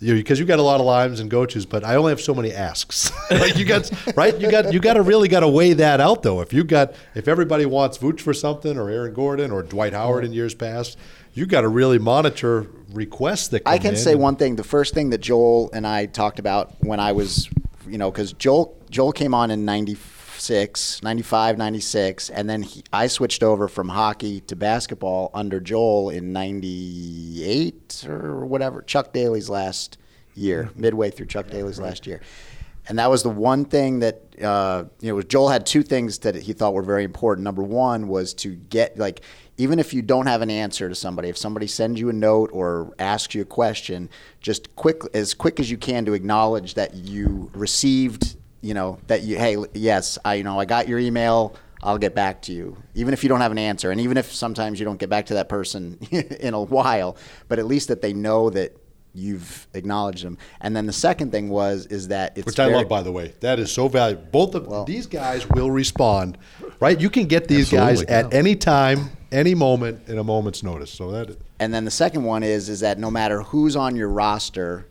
[0.00, 2.52] Because you got a lot of limes and go-tos, but I only have so many
[2.52, 3.10] asks.
[3.30, 6.22] like you got right, you got you got to really got to weigh that out
[6.22, 6.40] though.
[6.40, 10.24] If you got if everybody wants Vooch for something or Aaron Gordon or Dwight Howard
[10.24, 10.96] in years past,
[11.34, 13.96] you got to really monitor requests that come I can in.
[13.96, 14.56] say one thing.
[14.56, 17.48] The first thing that Joel and I talked about when I was,
[17.86, 19.64] you know, because Joel Joel came on in
[20.38, 26.10] 96, 95, 96, and then he, I switched over from hockey to basketball under Joel
[26.10, 29.98] in 98 or whatever, Chuck Daly's last
[30.36, 32.20] year, midway through Chuck Daly's last year.
[32.88, 35.20] And that was the one thing that uh, you know.
[35.22, 37.42] Joel had two things that he thought were very important.
[37.42, 39.22] Number one was to get like,
[39.56, 42.48] even if you don't have an answer to somebody, if somebody sends you a note
[42.52, 44.08] or asks you a question,
[44.40, 48.36] just quick as quick as you can to acknowledge that you received.
[48.60, 51.54] You know that you hey yes I you know I got your email.
[51.80, 54.32] I'll get back to you, even if you don't have an answer, and even if
[54.32, 57.16] sometimes you don't get back to that person in a while,
[57.46, 58.76] but at least that they know that
[59.14, 60.38] you've acknowledged them.
[60.60, 63.12] And then the second thing was is that it's Which I very- love, by the
[63.12, 63.32] way.
[63.40, 64.24] That is so valuable.
[64.32, 66.36] Both of Well- these guys will respond,
[66.80, 67.00] right?
[67.00, 68.14] You can get these guys Absolutely.
[68.14, 70.90] at any time, any moment, in a moment's notice.
[70.90, 74.08] So that And then the second one is is that no matter who's on your
[74.08, 74.88] roster,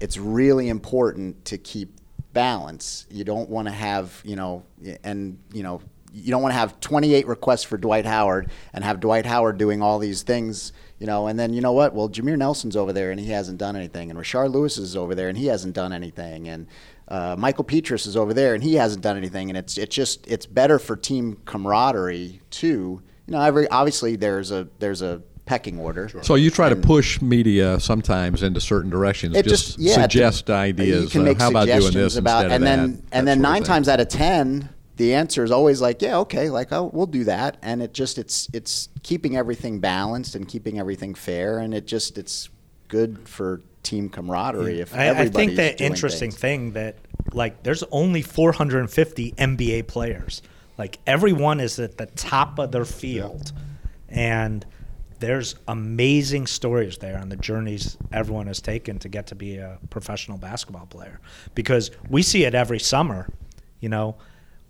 [0.00, 1.95] it's really important to keep
[2.36, 3.06] balance.
[3.10, 4.62] You don't want to have, you know,
[5.02, 5.80] and you know,
[6.12, 9.80] you don't want to have 28 requests for Dwight Howard and have Dwight Howard doing
[9.80, 11.94] all these things, you know, and then you know what?
[11.94, 15.14] Well, Jameer Nelson's over there and he hasn't done anything, and Rashard Lewis is over
[15.14, 16.66] there and he hasn't done anything, and
[17.08, 20.26] uh, Mickael Pietrus is over there and he hasn't done anything, and it's it's just
[20.26, 23.00] it's better for team camaraderie too.
[23.26, 26.10] You know, every obviously there's a there's a pecking order.
[26.22, 29.36] So you try to push media sometimes into certain directions.
[29.36, 31.14] It just, just, yeah, suggest to- ideas.
[31.14, 33.02] You can uh, how about doing this about, instead and of then that?
[33.12, 36.50] and that then nine times out of ten, the answer is always like, yeah, okay,
[36.50, 40.78] like oh, we'll do that, and it just it's it's keeping everything balanced and keeping
[40.78, 42.50] everything fair, and it just it's
[42.88, 46.40] good for team camaraderie if I, I think the interesting things.
[46.40, 46.96] thing that
[47.32, 50.42] like there's only 450 NBA players.
[50.76, 53.52] Like everyone is at the top of their field,
[54.08, 54.66] and
[55.18, 59.78] there's amazing stories there on the journeys everyone has taken to get to be a
[59.90, 61.20] professional basketball player.
[61.54, 63.28] Because we see it every summer,
[63.80, 64.16] you know.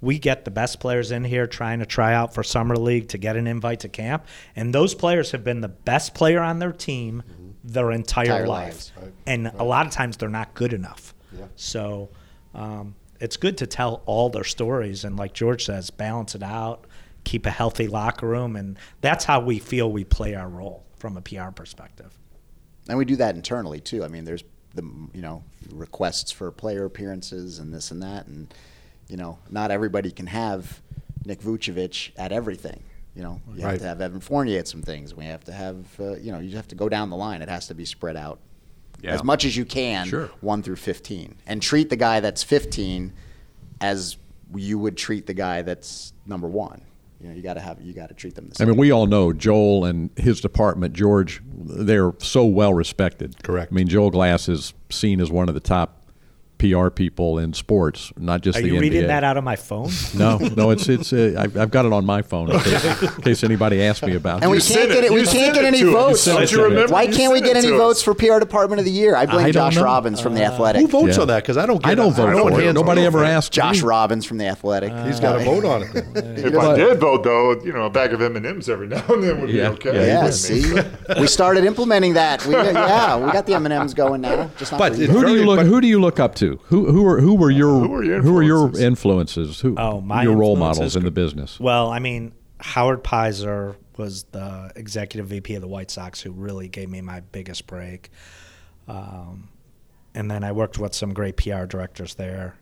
[0.02, 3.18] We get the best players in here trying to try out for summer league to
[3.18, 6.70] get an invite to camp, and those players have been the best player on their
[6.72, 7.22] team
[7.64, 8.92] their entire, Entire life lives.
[9.26, 11.14] and a lot of times they're not good enough.
[11.56, 12.11] So
[12.54, 16.87] um, it's good to tell all their stories and, like George says, balance it out,
[17.26, 21.16] keep a healthy locker room, and that's how we feel we play our role from
[21.18, 22.16] a PR perspective.
[22.88, 24.04] and we do that internally too.
[24.04, 28.54] I mean, there's the you know requests for player appearances and this and that, and
[29.08, 30.80] you know, not everybody can have
[31.24, 32.82] Nick Vucevic at everything.
[33.16, 35.14] You know, you have to have Evan Fournier at some things.
[35.14, 37.42] We have to have uh, you know, you have to go down the line.
[37.42, 38.38] It has to be spread out
[39.02, 39.14] Yeah.
[39.14, 40.30] as much as you can, Sure.
[40.40, 43.12] one through fifteen, and treat the guy that's fifteen
[43.80, 44.16] as
[44.54, 46.82] you would treat the guy that's number one.
[47.20, 48.68] You know you got to have you got to treat them the same.
[48.68, 51.42] I mean, we all know Joel and his department, George.
[51.46, 53.42] They're so well respected.
[53.42, 53.72] Correct.
[53.72, 56.05] I mean, Joel Glass is seen as one of the top
[56.58, 58.80] PR people in sports, not just Are the you NBA.
[58.80, 59.90] reading that out of my phone?
[60.14, 61.12] No, no, it's it's.
[61.12, 64.14] Uh, I've, I've got it on my phone in case, in case anybody asks me
[64.14, 64.64] about and we it.
[64.64, 65.04] can't get it.
[65.04, 65.12] it.
[65.12, 66.22] We You can't get any votes.
[66.22, 66.90] sent it.
[66.90, 69.14] Why You can't we get any votes for PR Department of the Year?
[69.14, 69.84] I blame I Josh know.
[69.84, 70.80] Robbins from the Athletic.
[70.82, 71.22] Who votes Yeah.
[71.22, 71.42] on that?
[71.42, 71.82] Because I don't.
[71.82, 72.72] Get I don't vote I don't for it.
[72.72, 73.52] Nobody ever asked.
[73.52, 73.88] Josh me.
[73.88, 74.92] Robbins from the Athletic.
[75.06, 75.90] He's got a vote on it.
[76.46, 79.04] If I did vote, though, you know, a bag of M and M's every now
[79.08, 79.94] and then would be okay.
[79.94, 80.72] yeah, Yeah, I mean, see,
[81.20, 82.44] we started implementing that.
[82.46, 84.50] Yeah, we got the M and M's going now.
[84.56, 85.04] Just But for you.
[85.04, 85.58] it's Who do you look?
[85.58, 86.45] but- Who do you look up to?
[86.54, 88.82] Who who are who were your Who were your who were your influences?
[88.85, 89.61] influences?
[89.61, 91.61] Who Oh, my your role influences models in the business?
[91.61, 96.68] Well, I mean, Howard Pizer was the executive VP of the White Sox who really
[96.68, 98.11] gave me my biggest break.
[98.88, 99.48] Um,
[100.14, 102.56] and then I worked with some great PR directors there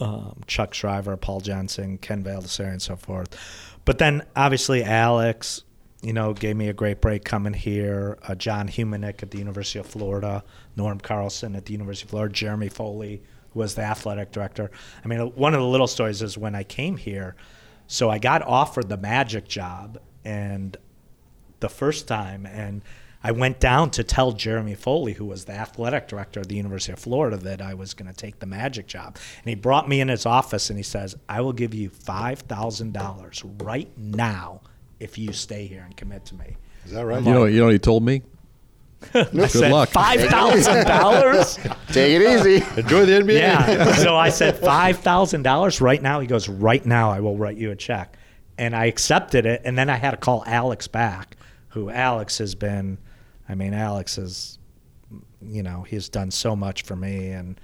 [0.00, 3.36] um, Chuck Shriver, Paul Jensen, Ken Valdiserri, and so forth.
[3.84, 5.64] But then obviously Alex,
[6.02, 8.18] you know, gave me a great break coming here.
[8.26, 10.44] Uh, John Humenik at the University of Florida,
[10.76, 14.70] Norm Carlson at the University of Florida, Jeremy Foley, who was the athletic director.
[15.04, 17.34] I mean, one of the little stories is when I came here,
[17.88, 20.76] so I got offered the magic job, and
[21.60, 22.82] the first time, and
[23.24, 26.92] I went down to tell Jeremy Foley, who was the athletic director of the University
[26.92, 29.16] of Florida, that I was going to take the magic job.
[29.38, 33.64] And he brought me in his office and he says, I will give you $5,000
[33.64, 34.60] right now
[35.00, 36.56] if you stay here and commit to me.
[36.84, 37.22] Is that right?
[37.22, 38.22] You know, you know, what he told me.
[39.14, 39.90] I said, luck.
[39.90, 41.76] $5,000?
[41.92, 42.56] Take it easy.
[42.80, 43.38] Enjoy the NBA.
[43.38, 43.94] yeah.
[43.96, 46.20] So I said, $5,000 right now?
[46.20, 48.16] He goes, right now I will write you a check.
[48.56, 49.62] And I accepted it.
[49.64, 51.36] And then I had to call Alex back,
[51.68, 52.98] who Alex has been,
[53.48, 54.58] I mean, Alex has,
[55.40, 57.30] you know, he's done so much for me.
[57.30, 57.60] And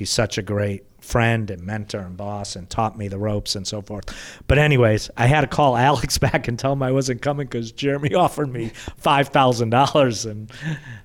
[0.00, 3.66] he's such a great friend and mentor and boss and taught me the ropes and
[3.66, 4.06] so forth.
[4.46, 7.70] But anyways, I had to call Alex back and tell him I wasn't coming because
[7.70, 10.50] Jeremy offered me five thousand dollars, and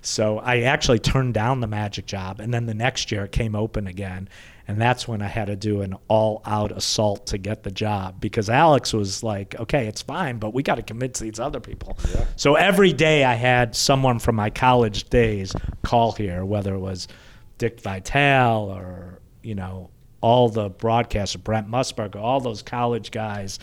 [0.02, 2.40] so I actually turned down the magic job.
[2.40, 4.30] And then the next year it came open again,
[4.66, 8.50] and that's when I had to do an all-out assault to get the job because
[8.50, 12.24] Alex was like, "Okay, it's fine, but we got to convince these other people." Yeah.
[12.38, 15.54] So every day I had someone from my college days
[15.84, 17.10] call here, whether it was
[17.58, 19.90] Dick Vitale or you know
[20.22, 23.60] all the broadcasters, Brent Musburger, all those college guys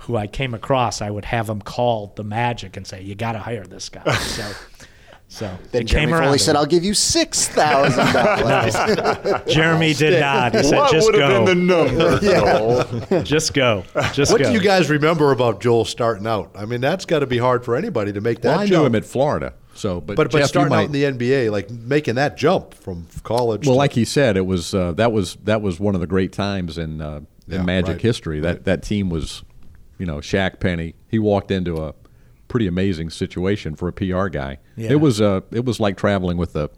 [0.00, 3.32] who I came across, I would have them call the Magic and say, "You got
[3.32, 4.02] to hire this guy."
[5.28, 6.24] So, so Then it Jeremy came around.
[6.28, 8.74] Foley said, "I'll give you six thousand dollars."
[9.52, 10.54] Jeremy did not.
[10.54, 12.18] He said, What "Just would have go, been the number?
[13.10, 13.22] Joel?
[13.24, 16.52] just go, just What go." do you guys remember about Joel starting out?
[16.54, 18.80] I mean, that's got to be hard for anybody to make that Well, I jump.
[18.82, 21.04] knew him at Florida, so but but but Jeff, you starting might, out in the
[21.04, 23.66] NBA, like making that jump from college.
[23.66, 26.06] Well, to, like he said, it was uh, that was that was one of the
[26.06, 28.40] great times in uh, in Yeah, Magic right, history.
[28.40, 28.64] That right.
[28.64, 29.44] that team was,
[29.98, 30.94] you know, Shaq Penny.
[31.08, 31.94] He walked into a
[32.48, 34.58] pretty amazing situation for a PR guy.
[34.76, 34.92] Yeah.
[34.92, 36.70] It was uh, it was like traveling with a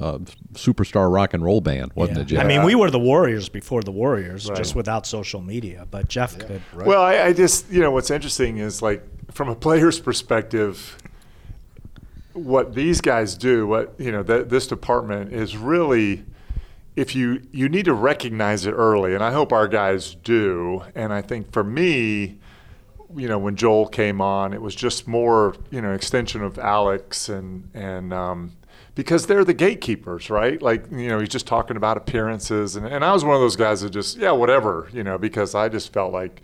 [0.00, 0.18] uh,
[0.52, 2.22] superstar rock and roll band, wasn't Yeah.
[2.22, 2.44] it, Jeff?
[2.44, 4.56] I mean, we were the Warriors before the Warriors, Right.
[4.56, 5.86] just without social media.
[5.90, 6.62] But Jeff could.
[6.74, 10.96] Well, I, I just, you know, what's interesting is like from a player's perspective,
[12.38, 16.24] what these guys do, what, you know, th- this department is really,
[16.96, 19.14] if you, you need to recognize it early.
[19.14, 20.82] And I hope our guys do.
[20.94, 22.38] And I think for me,
[23.16, 27.28] you know, when Joel came on, it was just more, you know, extension of Alex
[27.28, 28.52] and, and, um,
[28.94, 30.60] because they're the gatekeepers, right?
[30.60, 32.74] Like, you know, he's just talking about appearances.
[32.74, 35.54] And, and I was one of those guys that just, yeah, whatever, you know, because
[35.54, 36.42] I just felt like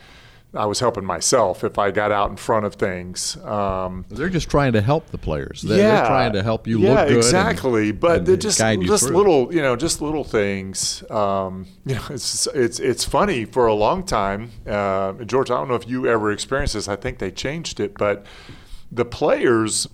[0.54, 3.36] I was helping myself if I got out in front of things.
[3.44, 5.62] Um, They're just trying to help the players.
[5.62, 7.08] They're, they're trying to help you yeah, look good.
[7.08, 7.92] and- exactly.
[7.92, 9.16] but and they're just just through.
[9.16, 11.08] little, you know, just little things.
[11.10, 14.50] Um, you know, it's it's it's funny for a long time.
[14.66, 16.88] Uh, George, I don't know if you ever experienced this.
[16.88, 18.24] I think they changed it, but
[18.92, 19.88] the players,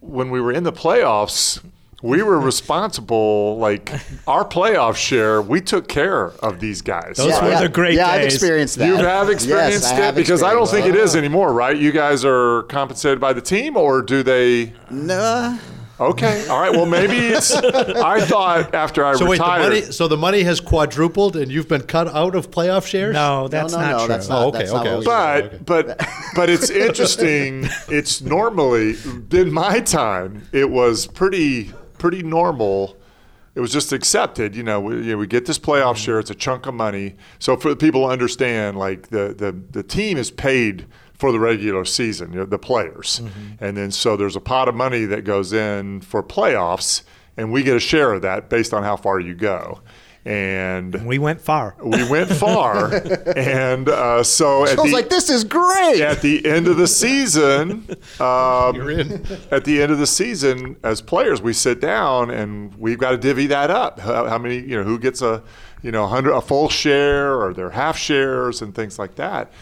[0.00, 1.62] when we were in the playoffs.
[2.00, 3.92] We were responsible, like
[4.28, 5.42] our playoff share.
[5.42, 7.16] We took care of these guys.
[7.16, 7.60] Those yeah, were yeah.
[7.62, 8.86] the great Yeah, I've experienced that.
[8.86, 11.76] You have experienced yes, I it have because I don't think it is anymore, right?
[11.76, 14.72] You guys are compensated by the team, or do they?
[14.90, 15.58] No.
[16.00, 16.70] Okay, all right.
[16.70, 17.52] Well, maybe it's.
[17.52, 19.62] I thought after I so wait, the retired.
[19.62, 19.80] money.
[19.82, 23.14] So the money has quadrupled, and you've been cut out of playoff shares.
[23.14, 24.08] No, that's no, not no, true.
[24.08, 24.44] that's not.
[24.44, 25.58] Oh, okay, that's okay, what we okay.
[25.66, 27.68] but but but it's interesting.
[27.88, 28.94] It's normally
[29.32, 30.46] in my time.
[30.52, 32.96] It was pretty pretty normal.
[33.54, 34.54] It was just accepted.
[34.54, 36.04] You know, we, you know, we get this playoff mm-hmm.
[36.04, 36.18] share.
[36.20, 37.16] It's a chunk of money.
[37.38, 41.40] So for the people to understand, like the the the team is paid for the
[41.40, 43.64] regular season, you know, the players, mm-hmm.
[43.64, 47.02] and then so there's a pot of money that goes in for playoffs,
[47.36, 49.80] and we get a share of that based on how far you go.
[50.24, 51.74] And We went far.
[51.82, 52.92] we went far.
[53.36, 56.00] and uh, so at I was the, like, this is great.
[56.00, 57.88] at the end of the season,
[58.20, 58.76] um,
[59.50, 63.16] at the end of the season, as players, we sit down and we've got to
[63.18, 64.00] divvy that up.
[64.00, 65.42] How, how many, you know, who gets a,
[65.82, 69.52] you know, hundred a full share or their half shares and things like that.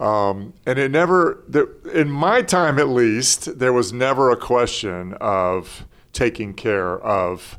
[0.00, 5.14] Um, and it never, there, in my time at least, there was never a question
[5.20, 7.56] of taking care of,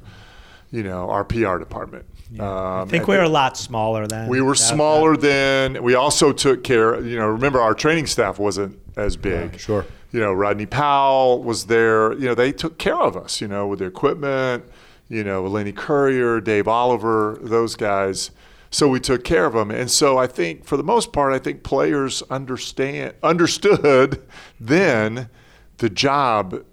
[0.70, 2.06] you know, our PR department.
[2.40, 4.28] Um, I think we the- were a lot smaller then.
[4.28, 5.82] we were That- smaller then.
[5.84, 7.00] We also took care.
[7.00, 9.60] You know, remember our training staff wasn't as big.
[9.60, 9.86] sure.
[10.12, 12.14] You know, Rodney Powell was there.
[12.14, 13.42] You know, they took care of us.
[13.42, 14.64] You know, with the equipment.
[15.10, 18.32] You know, Lenny Currier, Dave Oliver, those guys.
[18.72, 21.38] So we took care of them, and so I think for the most part, I
[21.38, 24.24] think players understand understood
[24.60, 25.30] then
[25.78, 26.64] the job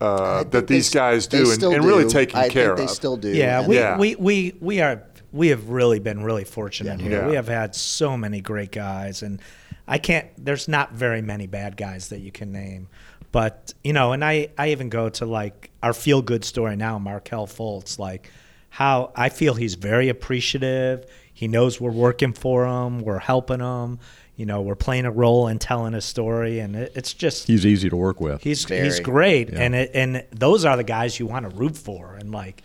[0.00, 2.84] uh, that these s- guys do, and, still and really taking I care think they
[2.84, 2.90] of.
[2.90, 3.28] still do.
[3.30, 3.98] Yeah, we, Yeah.
[3.98, 7.20] we we we are we have really been really fortunate here.
[7.22, 7.28] Yeah.
[7.28, 9.40] We have had so many great guys, and
[9.88, 10.26] I can't.
[10.36, 12.88] There's not very many bad guys that you can name,
[13.32, 16.98] but you know, and I I even go to like our feel good story now,
[16.98, 18.30] Markelle Fultz, like
[18.68, 21.06] how I feel he's very appreciative.
[21.32, 23.98] He knows we're working for him, we're helping him.
[24.36, 27.64] You know, we're playing a role and telling a story, and it, it's just He's
[27.64, 28.42] easy to work with.
[28.42, 28.84] He's Very.
[28.84, 32.30] he's great, and it, and those are the guys you want to root for, and
[32.32, 32.62] like,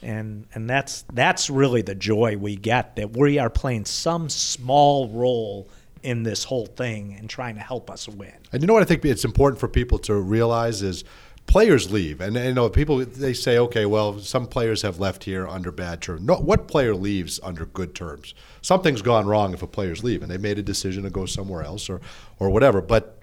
[0.00, 5.08] and and that's that's really the joy we get that we are playing some small
[5.08, 5.68] role
[6.02, 8.32] in this whole thing and trying to help us win.
[8.52, 11.04] And you know what I think it's important for people to realize is
[11.46, 15.46] players leave, and you know people they say, okay, well, some players have left here
[15.46, 16.22] under bad terms.
[16.22, 18.34] No, what player leaves under good terms?
[18.62, 21.62] Something's gone wrong if a player's leave, and they made a decision to go somewhere
[21.62, 22.00] else or
[22.38, 22.80] or whatever.
[22.80, 23.18] But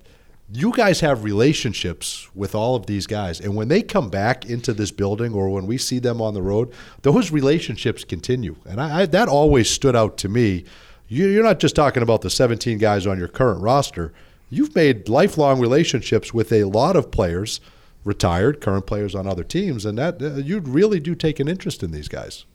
[0.53, 4.73] you guys have relationships with all of these guys, and when they come back into
[4.73, 9.01] this building or when we see them on the road, those relationships continue, and I,
[9.01, 10.65] I, that always stood out to me.
[11.07, 14.13] You, you're not just talking about the 17 guys on your current roster.
[14.49, 17.61] You've made lifelong relationships with a lot of players,
[18.03, 21.83] retired, current players on other teams, and that uh, you really do take an interest
[21.83, 22.45] in these guys.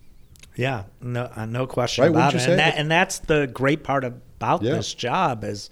[0.56, 2.48] Yeah, no, uh, no question Right, about it.
[2.48, 4.72] And, that, and that's the great part about Yeah.
[4.72, 5.68] this job is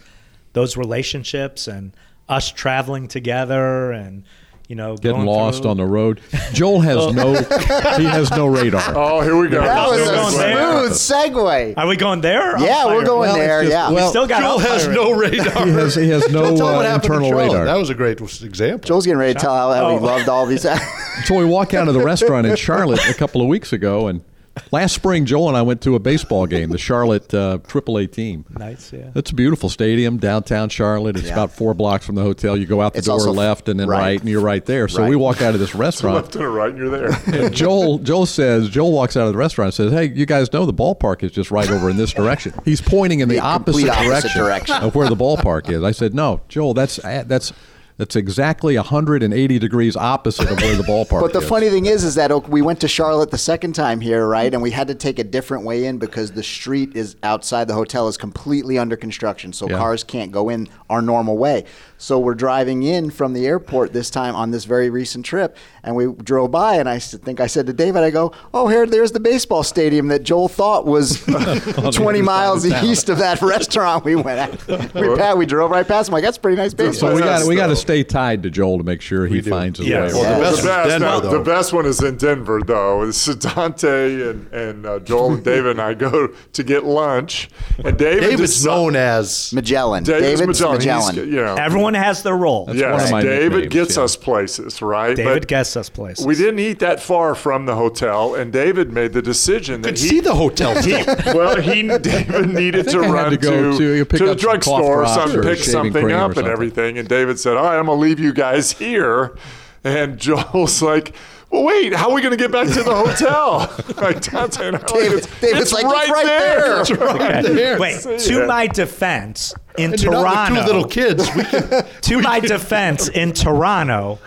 [0.53, 1.93] those relationships and
[2.29, 4.25] us traveling together and
[4.69, 6.21] you know Getting going lost through- on the road.
[6.53, 7.35] Joel has no
[7.99, 8.83] he has no radar.
[8.97, 9.61] Oh, here we go.
[9.61, 10.89] That was a going there.
[10.91, 10.93] smooth
[11.35, 11.75] segue.
[11.77, 12.59] Are we going there?
[12.59, 13.63] Yeah, we're going Well, there.
[13.63, 13.91] just- yeah.
[13.91, 15.65] well- We still got Joel has no radar.
[15.67, 17.65] He has, he has no Joel, tell what uh, internal radar.
[17.67, 18.87] That was a great example.
[18.87, 20.01] Joel's getting ready to tell how, how he Oh.
[20.01, 20.63] loved all these.
[20.63, 24.23] So we walk out of the restaurant in Charlotte a couple of weeks ago, and
[24.71, 28.45] last spring, Joel and I went to a baseball game, the Charlotte uh, AAA team.
[28.51, 29.11] Nice, yeah.
[29.15, 31.17] It's a beautiful stadium, downtown Charlotte.
[31.17, 31.33] It's Yeah.
[31.35, 32.57] about four blocks from the hotel.
[32.57, 33.99] You go out the It's door left and then right.
[33.99, 34.21] right.
[34.21, 34.87] and you're right there.
[34.89, 35.11] So Right.
[35.11, 36.17] we walk out of this restaurant.
[36.17, 37.11] left and right, and you're there.
[37.45, 40.53] And Joel Joel says Joel walks out of the restaurant and says, "Hey, you guys
[40.53, 43.41] know the ballpark is just right over in this direction." He's pointing in the, The
[43.41, 44.77] opposite, opposite direction, direction.
[44.77, 45.83] of where the ballpark is.
[45.83, 47.53] I said, "No, Joel, that's that's
[47.97, 51.23] that's exactly 180 degrees opposite of where the ballpark is.
[51.23, 54.01] But the is." funny thing is, is that we went to Charlotte the second time
[54.01, 54.53] here, right?
[54.53, 57.75] And we had to take a different way in because the street is outside the
[57.75, 59.79] hotel is completely under construction, so Yeah.
[59.79, 61.65] cars can't go in our normal way.
[61.97, 65.95] So we're driving in from the airport this time on this very recent trip, and
[65.95, 69.13] we drove by, and I think I said to David, I go, "Oh, here, there's
[69.13, 71.25] the baseball stadium that Joel thought was
[71.93, 76.09] 20 miles east of that restaurant we went at." We, we drove right past.
[76.09, 77.77] I'm like, "That's a pretty nice baseball." so we got we got to though.
[77.85, 79.51] Stay tied to Joel to make sure he do.
[79.51, 80.15] finds his Yes.
[80.15, 80.21] way.
[80.21, 80.41] Well, around.
[80.41, 83.03] the the best best, Denver, now, the best one is in Denver, though.
[83.03, 87.49] It's Dante and, and uh, Joel and David and I go to get lunch,
[87.85, 90.05] and David David's deci- known as Magellan.
[90.05, 90.79] David's David's Magellan.
[91.17, 91.17] Magellan.
[91.33, 92.67] You know, Everyone has their role.
[92.67, 94.03] That's yes, one of my David gets yeah.
[94.05, 95.17] us places, right?
[95.17, 96.27] David But gets us places.
[96.27, 99.93] We didn't eat that far from the hotel, and David made the decision that he
[99.95, 100.75] could he see the hotel.
[100.83, 100.93] he,
[101.35, 104.41] well, he David needed to I run to go to- you pick to the up
[104.41, 106.99] some cough drugstore or something, pick something up and everything.
[106.99, 109.37] And David said, "All right, I'm gonna leave you guys here."
[109.83, 111.15] And Joel's like,
[111.51, 114.81] "Well, wait, how are we gonna get back to the hotel?" like Dante and I,
[114.81, 117.79] like, David- it's, David's it's like, right, "It's right there." It's right there.
[117.79, 118.47] Wait, See to ya.
[118.47, 121.29] my defense, in And you're not Toronto, two little kids.
[121.35, 124.19] We can, to my defense, in Toronto,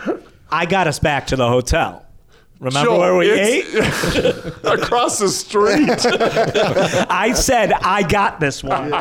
[0.51, 2.03] I got us back to the hotel.
[2.59, 3.65] Remember Joel, where we ate?
[4.63, 5.89] across the street.
[7.09, 8.91] I said I got this one,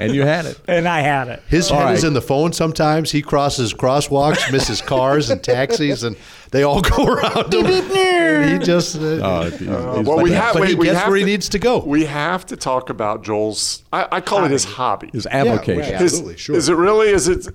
[0.00, 0.58] and you had it.
[0.66, 1.42] and I had it.
[1.48, 3.10] his All head is in the phone sometimes.
[3.12, 6.16] He crosses crosswalks, misses cars and taxis, and
[6.50, 7.66] they all go around him.
[7.66, 8.96] he just.
[8.96, 10.54] Uh, Uh, he's- he's well, we have.
[10.54, 11.78] but wait, he we gets have where he needs to go.
[11.78, 13.84] We have to talk about Joel's.
[13.92, 15.10] I, I call it his hobby.
[15.12, 15.78] his avocation.
[15.78, 16.00] right.
[16.00, 16.56] His- Absolutely, sure.
[16.56, 17.10] Is it really?
[17.10, 17.46] Is it?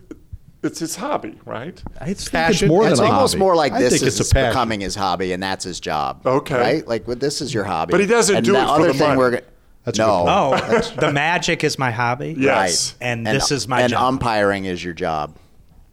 [0.64, 1.82] It's his hobby, right?
[2.00, 2.68] I think it's Passion.
[2.68, 3.40] more than It's a almost hobby.
[3.40, 6.26] more like I this is it's becoming his hobby and that's his job.
[6.26, 6.60] Okay.
[6.60, 6.88] Right?
[6.88, 7.92] Like, well, this is your hobby.
[7.92, 9.18] But he doesn't and do the it for other the thing money.
[9.20, 9.40] We're, go-
[9.86, 10.26] That's a good no.
[10.28, 12.36] Oh, the magic is my hobby.
[12.38, 12.96] Yes.
[13.00, 13.08] Right.
[13.08, 14.04] And this is my and job.
[14.14, 15.38] umpiring is your job.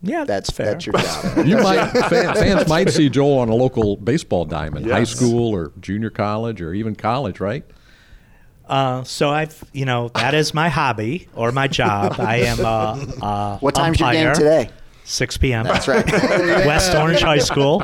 [0.06, 0.66] Yeah, That's fair.
[0.66, 1.38] that's your job.
[1.46, 5.72] You might fan, fans might see Joel on a local baseball diamond, high school or
[5.80, 7.64] junior college or even college, right?
[8.68, 12.14] Uh, so I've, you know, that is my hobby or my job.
[12.18, 14.70] I am a, a What time's your game today?
[15.04, 15.64] 6 p.m.
[15.64, 16.06] That's right.
[16.66, 17.82] West Orange High School.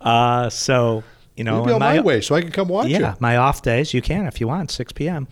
[0.00, 1.04] Uh, so
[1.36, 3.16] you know, You'll be on in my way, so I can come watch yeah, you.
[3.20, 5.26] my off days you can if you want 6 p.m.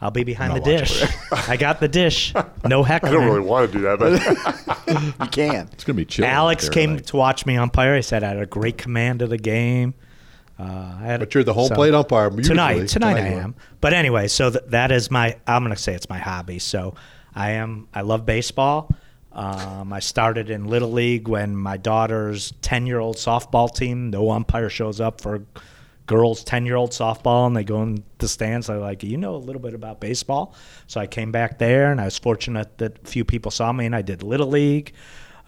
[0.00, 1.02] I'll be behind the dish.
[1.48, 2.34] I got the dish.
[2.66, 3.04] No heck.
[3.04, 5.68] I don't really want to do that, but you can.
[5.72, 6.26] It's going to be chill.
[6.26, 7.06] Alex there came tonight.
[7.06, 7.96] to watch me umpire.
[7.96, 9.94] He said I had a great command of the game.
[10.58, 12.44] Uh, had, But you're the home plate umpire tonight.
[12.44, 13.56] Tonight, Tonight I am.
[13.80, 15.36] But anyway, so th- that is my.
[15.46, 16.58] I'm going to say it's my hobby.
[16.60, 16.94] So
[17.34, 17.88] I am.
[17.92, 18.90] I love baseball.
[19.32, 24.10] Um, I started in little league when my daughter's 10 year old softball team.
[24.10, 25.44] No umpire shows up for
[26.06, 28.68] girls 10 year old softball, and they go in the stands.
[28.68, 30.54] They're like, "You know a little bit about baseball."
[30.86, 33.86] So I came back there, and I was fortunate that a few people saw me,
[33.86, 34.92] and I did little league.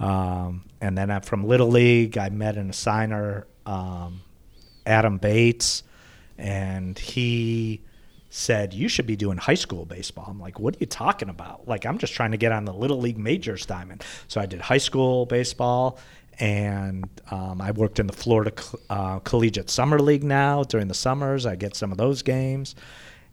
[0.00, 3.44] Um, and then I, from little league, I met an assigner.
[3.64, 4.20] Um,
[4.86, 5.82] Adam Bates,
[6.38, 7.82] and he
[8.30, 10.26] said, You should be doing high school baseball.
[10.28, 11.66] I'm like, What are you talking about?
[11.66, 14.04] Like, I'm just trying to get on the Little League Majors diamond.
[14.28, 15.98] So I did high school baseball,
[16.38, 18.52] and um, I worked in the Florida
[18.90, 21.46] uh, Collegiate Summer League now during the summers.
[21.46, 22.74] I get some of those games.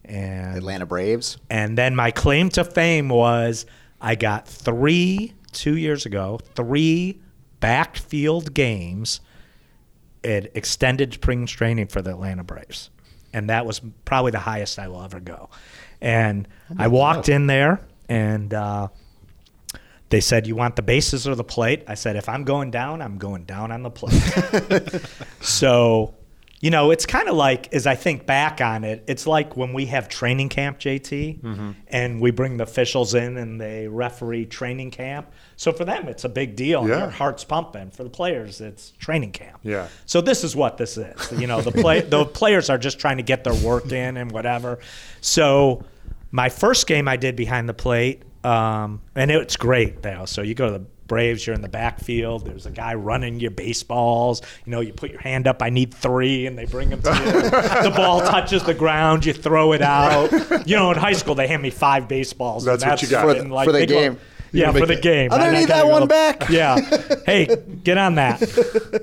[0.06, 1.38] And Atlanta Braves.
[1.50, 3.66] and then my claim to fame was
[4.02, 7.22] I got three, two years ago, three
[7.62, 9.22] backfield games
[10.24, 12.90] at extended spring training for the Atlanta Braves.
[13.34, 15.50] And that was probably the highest I will ever go.
[16.02, 16.48] And
[16.78, 18.90] I walked in there and uh,
[20.10, 21.84] they said, You want the bases or the plate?
[21.88, 25.02] I said, If I'm going down, I'm going down on the plate.
[25.42, 26.14] so,
[26.64, 29.74] you know, it's kind of like, as I think back on it, it's like when
[29.74, 31.72] we have training camp, JT, Mm-hmm.
[31.90, 35.30] and we bring the officials in and they referee training camp.
[35.58, 36.88] So for them, it's a big deal.
[36.88, 37.00] Yeah.
[37.00, 37.92] Their heart's pumping.
[37.92, 39.60] For the players, it's training camp.
[39.64, 39.90] Yeah.
[40.06, 41.32] So this is what this is.
[41.38, 44.32] You know, the play the players are just trying to get their work in and
[44.32, 44.80] whatever.
[45.20, 45.84] So
[46.32, 50.24] my first game I did behind the plate, um, and it's great though.
[50.26, 52.46] So you go to the Braves, you're in the backfield.
[52.46, 54.42] There's a guy running your baseballs.
[54.66, 55.62] You know, you put your hand up.
[55.62, 57.42] I need three, and they bring them to you.
[57.90, 59.26] the ball touches the ground.
[59.26, 60.32] You throw it out.
[60.68, 62.66] You know, in high school they hand me five baseballs.
[62.68, 63.28] and That's what you got.
[63.28, 64.20] For the- like, for the they go- game.
[64.54, 65.32] yeah, for the it- game.
[65.34, 66.50] I don't need gotta that go- one back.
[66.50, 67.00] Yeah.
[67.26, 67.48] Hey,
[67.86, 68.40] get on that.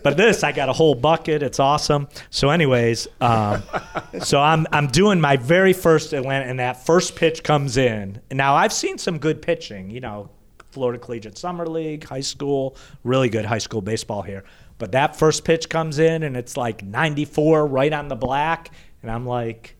[0.04, 1.42] But this, I got a whole bucket.
[1.42, 2.06] It's awesome.
[2.28, 3.62] So, anyways, um,
[4.22, 8.20] so I'm I'm doing my very first Atlanta, and that first pitch comes in.
[8.30, 9.90] Now I've seen some good pitching.
[9.90, 10.28] You know,
[10.70, 14.44] Florida Collegiate Summer League, high school, really good high school baseball here.
[14.78, 18.70] But that first pitch comes in, and it's like 94 right on the black,
[19.02, 19.76] and I'm like,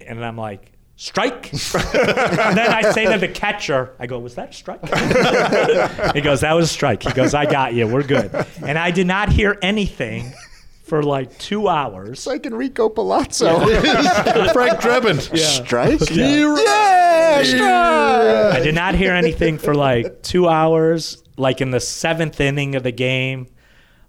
[0.00, 0.72] and I'm like.
[0.98, 1.52] Strike.
[1.52, 4.80] and then I say to the catcher, I go, "Was that a strike?"
[6.14, 7.86] he goes, "That was a strike." He goes, "I got you.
[7.86, 10.32] We're good." And I did not hear anything
[10.86, 12.10] for like two hours.
[12.10, 13.58] It's like Enrico Palazzo.
[14.52, 15.20] Frank Drebin.
[15.36, 16.00] Strike?
[16.10, 16.56] Yeah.
[16.64, 18.56] Yeah, strike!
[18.56, 21.22] I did not hear anything for like two hours.
[21.36, 23.48] Like in the seventh inning of the game,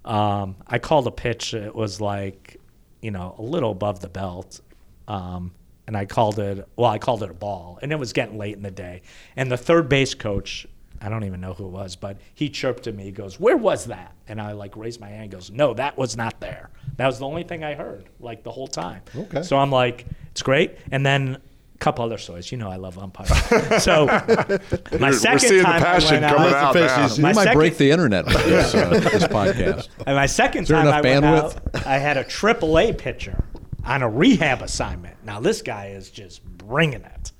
[0.05, 1.53] um, I called a pitch.
[1.53, 2.61] It was like,
[3.01, 4.61] you know, a little above the belt.
[5.07, 5.51] Um,
[5.87, 7.79] and I called it, well, I called it a ball.
[7.81, 9.01] And it was getting late in the day.
[9.35, 10.67] And the third base coach,
[11.01, 13.03] I don't even know who it was, but he chirped at me.
[13.03, 14.15] He goes, Where was that?
[14.27, 16.69] And I like raised my hand and goes, No, that was not there.
[16.97, 19.01] That was the only thing I heard, like the whole time.
[19.15, 19.43] Okay.
[19.43, 20.75] So I'm like, It's great.
[20.91, 21.37] And then
[21.75, 22.51] a couple other stories.
[22.51, 23.29] You know, I love umpires.
[23.83, 24.59] so my
[24.99, 27.17] We're second seeing the time passion I went coming out, out.
[27.17, 29.89] You might second- break the internet with this, uh, this podcast.
[30.07, 31.25] and my second there time I enough went
[31.63, 31.75] bandwidth?
[31.81, 33.43] out, I had a AAA pitcher
[33.85, 35.15] on a rehab assignment.
[35.23, 37.31] Now this guy is just bringing it.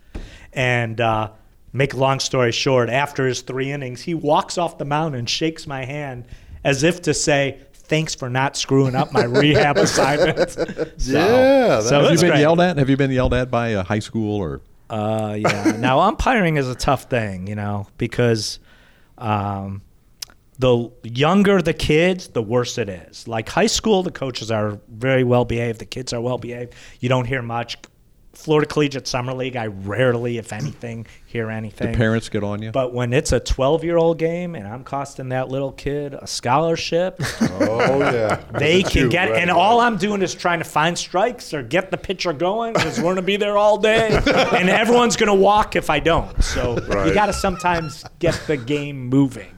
[0.53, 1.31] And uh,
[1.73, 5.29] make a long story short, after his three innings, he walks off the mound and
[5.29, 6.25] shakes my hand
[6.63, 10.63] as if to say, "Thanks for not screwing up my rehab assignment." So,
[10.97, 12.39] Yeah, so Have you it's been great.
[12.41, 12.77] yelled at?
[12.77, 14.61] Have you been yelled at by a high school or?
[14.89, 15.75] Uh, yeah.
[15.77, 18.59] now umpiring is a tough thing, you know, because
[19.17, 19.81] um,
[20.59, 23.27] the younger the kids, the worse it is.
[23.27, 26.73] Like high school, the coaches are very well behaved, the kids are well behaved.
[27.01, 27.77] You don't hear much.
[28.37, 31.91] Florida Collegiate Summer League, I rarely, if anything, hear anything.
[31.91, 32.71] The parents get on you.
[32.71, 36.27] But when it's a 12 year old game and I'm costing that little kid a
[36.27, 38.35] scholarship, Oh yeah.
[38.57, 39.57] they can you, get, right, and right.
[39.57, 43.05] all I'm doing is trying to find strikes or get the pitcher going because we're
[43.05, 46.41] going to be there all day, and everyone's going to walk if I don't.
[46.43, 46.75] So
[47.05, 49.51] you got to sometimes get the game moving,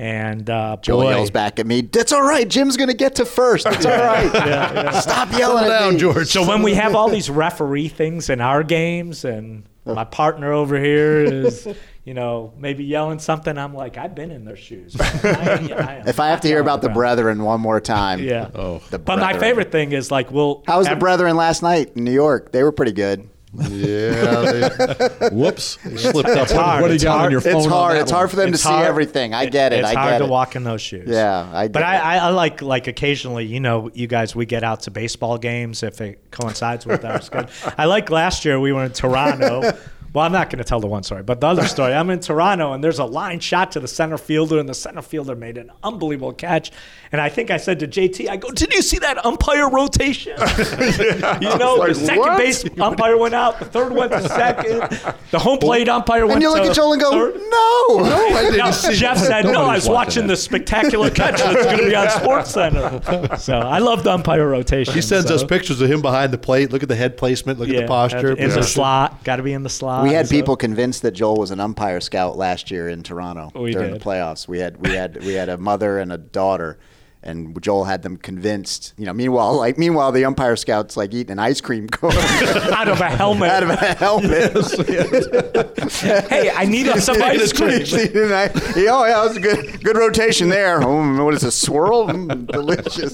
[0.00, 2.48] And uh, Joel boy, yells back at me, "That's all right.
[2.48, 3.66] Jim's gonna get to first.
[3.66, 4.94] It's all right.
[5.02, 8.62] Stop yelling at me." George." So when we have all these referee things in our
[8.62, 11.68] games, and my partner over here is,
[12.04, 14.96] you know, maybe yelling something, I'm like, I've been in their shoes.
[14.96, 15.20] man.
[15.22, 18.48] I, I If I have to hear about the not brethren one more time, Yeah.
[18.54, 18.80] Oh.
[18.90, 20.62] the But my favorite thing is like, we'll.
[20.66, 22.52] How was the brethren last night in New York?
[22.52, 23.28] They were pretty good.
[23.58, 25.78] Yeah, they Whoops.
[25.96, 26.44] slipped up.
[26.44, 26.82] It's hard.
[26.82, 27.56] What do you It's got on your phone?
[27.56, 27.96] It's hard.
[27.96, 29.34] It's hard for them It's to see everything.
[29.34, 29.80] I get it.
[29.80, 30.30] It's I hard get to it.
[30.30, 31.08] walk in those shoes.
[31.08, 31.96] Yeah, I But I.
[31.98, 35.82] I, I like like occasionally, you know, you guys we get out to baseball games
[35.82, 37.50] if it coincides with our schedule.
[37.76, 39.76] I like last year we were in Toronto.
[40.12, 41.94] Well, I'm not going to tell the one story, but the other story.
[41.94, 45.02] I'm in Toronto and there's a line shot to the center fielder, and the center
[45.02, 46.70] fielder made an unbelievable catch.
[47.12, 50.32] And I think I said to JT, I go, "Did you see that umpire rotation?
[51.40, 52.38] you know, like, the second what?
[52.38, 54.80] base umpire went out, the third went to second,
[55.30, 57.34] the home plate umpire went and you look at Joel and go, third.
[57.34, 59.44] "No, no, I didn't No, see Jeff that.
[59.44, 62.50] said, no, I was watching watching the spectacular catch that's going to be on Sports
[62.50, 63.36] Center.
[63.36, 64.94] So I love the umpire rotation.
[64.94, 66.72] He sends so, us pictures of him behind the plate.
[66.72, 67.58] Look at the head placement.
[67.58, 68.32] Look at the posture.
[68.32, 69.22] In the slot.
[69.24, 69.99] Got to be in the slot.
[70.02, 73.50] We had so- people convinced that Joel was an umpire scout last year in Toronto
[73.54, 74.00] oh, We during did.
[74.00, 74.48] the playoffs.
[74.48, 76.78] We had we had we had a mother and a daughter,
[77.22, 78.94] and Joel had them convinced.
[78.96, 82.88] You know, meanwhile, like meanwhile, the umpire scouts like eating an ice cream cone out
[82.88, 83.50] of a helmet.
[83.50, 84.52] out of a helmet.
[86.30, 87.70] hey, I needed some ice cream.
[88.00, 88.52] Eating ice-
[88.88, 90.82] oh yeah, it was a good good rotation there.
[90.82, 92.08] Oh, what is a swirl?
[92.08, 93.12] Mm, delicious.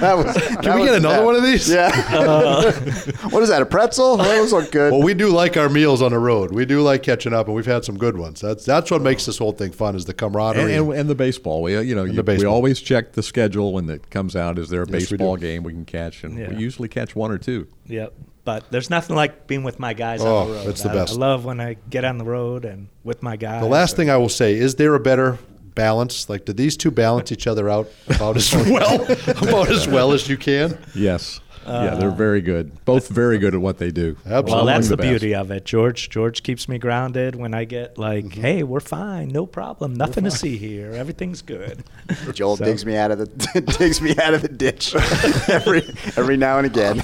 [0.00, 0.36] That was.
[0.62, 1.68] Can we get another one of these?
[1.68, 1.90] Yeah.
[3.30, 3.62] what is that?
[3.62, 4.16] A pretzel?
[4.16, 4.92] Those look good.
[4.92, 6.52] Well, we do like our meals on the road.
[6.52, 8.40] We do like catching up, and we've had some good ones.
[8.40, 10.74] That's that's what makes this whole thing fun is the camaraderie.
[10.74, 11.62] and, and the baseball.
[11.62, 14.58] We, uh, you know, you, we always check the schedule when it comes out.
[14.58, 15.40] Is there a Yes, baseball do.
[15.42, 16.22] game we can catch?
[16.24, 16.50] And Yeah.
[16.50, 17.66] we usually catch one or two.
[17.86, 18.12] Yep.
[18.44, 20.66] But there's nothing like being with my guys Oh, on the oh, road.
[20.68, 21.14] that's the I- best.
[21.14, 23.62] I love when I get on the road and with my guys.
[23.62, 25.38] the last thing I will say is there a better
[25.74, 26.28] balance?
[26.28, 30.28] Like, do these two balance each other out about as well about as well as
[30.28, 30.78] you can?
[30.94, 31.40] Yes.
[31.66, 32.84] Yeah, they're very good.
[32.84, 34.16] Both very good at what they do.
[34.24, 34.52] Absolutely.
[34.52, 35.08] Well, that's the, best.
[35.08, 35.64] beauty of it.
[35.64, 38.40] George George keeps me grounded when I get like, Mm-hmm.
[38.40, 41.82] "Hey, we're fine, no problem, nothing to see here, everything's good."
[42.34, 44.94] Joel So- digs me out of the digs me out of the ditch
[45.48, 45.82] every
[46.16, 47.02] every now and again.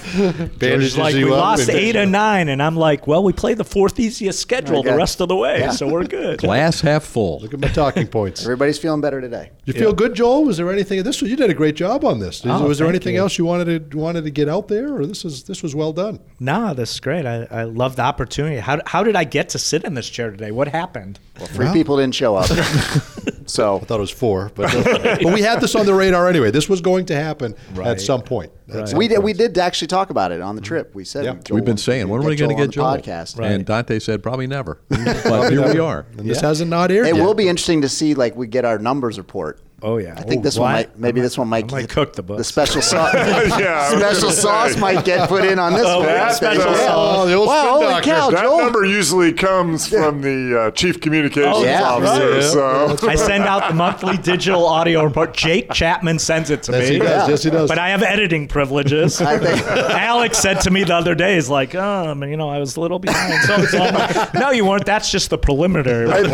[0.59, 3.99] Bandages like we lost eight or nine, and I'm like, "Well, we play the fourth
[3.99, 5.71] easiest schedule the rest of the way, Yeah.
[5.71, 7.41] so we're good." Glass half full.
[7.41, 8.43] Look at my talking points.
[8.43, 9.51] Everybody's feeling better today.
[9.65, 10.45] You feel good, Joel?
[10.45, 11.03] Was there anything?
[11.03, 12.43] This you did a great job on this.
[12.45, 13.21] Oh, was there anything you.
[13.21, 15.93] else you wanted to wanted to get out there, or this is this was well
[15.93, 16.21] done?
[16.39, 17.25] Nah, this is great.
[17.27, 18.57] I, I love the opportunity.
[18.57, 20.51] How, how did I get to sit in this chair today?
[20.51, 21.19] What happened?
[21.39, 22.47] Well, three people didn't show up,
[23.47, 24.71] so I thought it was four, but
[25.23, 26.51] but we had this on the radar anyway.
[26.51, 28.53] This was going to happen at some point.
[28.69, 30.67] At some we did we did actually talk about it on the mm-hmm.
[30.67, 30.95] trip.
[30.95, 31.35] We said yeah.
[31.51, 32.87] we've been saying, when are we going to get Joel?
[32.87, 33.43] on the podcast?
[33.43, 34.81] And Dante said probably never.
[34.89, 36.07] but here we are.
[36.19, 37.25] And this hasn't not aired It yet.
[37.25, 39.61] will be interesting to see like we get our numbers report.
[39.83, 42.13] Oh yeah, I think this one might maybe this one might I might get- cook
[42.15, 42.39] the books.
[42.39, 44.81] The special sauce, Yeah, special sauce say.
[44.81, 46.33] might get put in on this Oh, one.
[46.35, 46.77] special think.
[46.77, 47.29] sauce.
[47.31, 48.59] Oh, Wow, holy cow, That Joel!
[48.59, 52.31] number usually comes from the uh, chief communications Oh, yeah, officer.
[52.31, 52.99] right.
[53.01, 55.33] So I send out the monthly digital audio report.
[55.35, 56.95] Jake Chapman sends it to Yes, me.
[56.95, 57.29] he does.
[57.31, 57.69] Yes, he does.
[57.69, 59.21] But I have editing privileges.
[59.23, 62.59] I think- Alex said to me the other day, "He's like, um, you know, I
[62.59, 64.85] was a little behind." So, so like, no, you weren't.
[64.85, 66.05] That's just the preliminary.
[66.07, 66.33] report."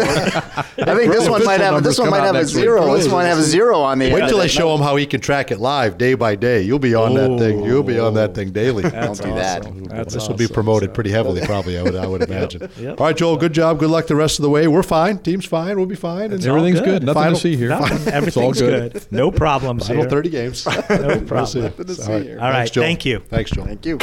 [0.79, 2.95] I think this one might have this one might have a zero.
[2.97, 4.13] This one have a zero on the.
[4.13, 6.63] Wait end till I show him how he can track it live day by day.
[6.63, 7.63] You'll be on that thing.
[7.65, 8.83] You'll be on that thing daily.
[8.83, 9.63] Don't do that.
[9.89, 10.55] That's this will be awesome.
[10.55, 11.79] promoted pretty heavily, probably.
[11.79, 12.69] I would, I would imagine.
[12.79, 13.01] Yep.
[13.01, 13.37] All right, Joel.
[13.37, 13.79] Good job.
[13.79, 14.67] Good luck the rest of the way.
[14.69, 15.19] We're fine.
[15.19, 15.77] Team's fine.
[15.77, 16.33] We'll be fine.
[16.33, 16.85] And Everything's good.
[16.87, 17.03] good.
[17.05, 17.69] Nothing Final- to see here.
[17.71, 18.09] Nothing.
[18.09, 18.93] All Everything's good.
[18.93, 19.07] good.
[19.13, 20.11] No problems Final here.
[20.11, 20.67] thirty games.
[20.91, 21.65] No problem.
[21.65, 22.31] All right.
[22.31, 22.53] All right.
[22.53, 22.85] Thanks, Joel.
[22.85, 23.19] Thank you.
[23.21, 23.67] Thanks, Joel.
[23.67, 23.99] Thank you.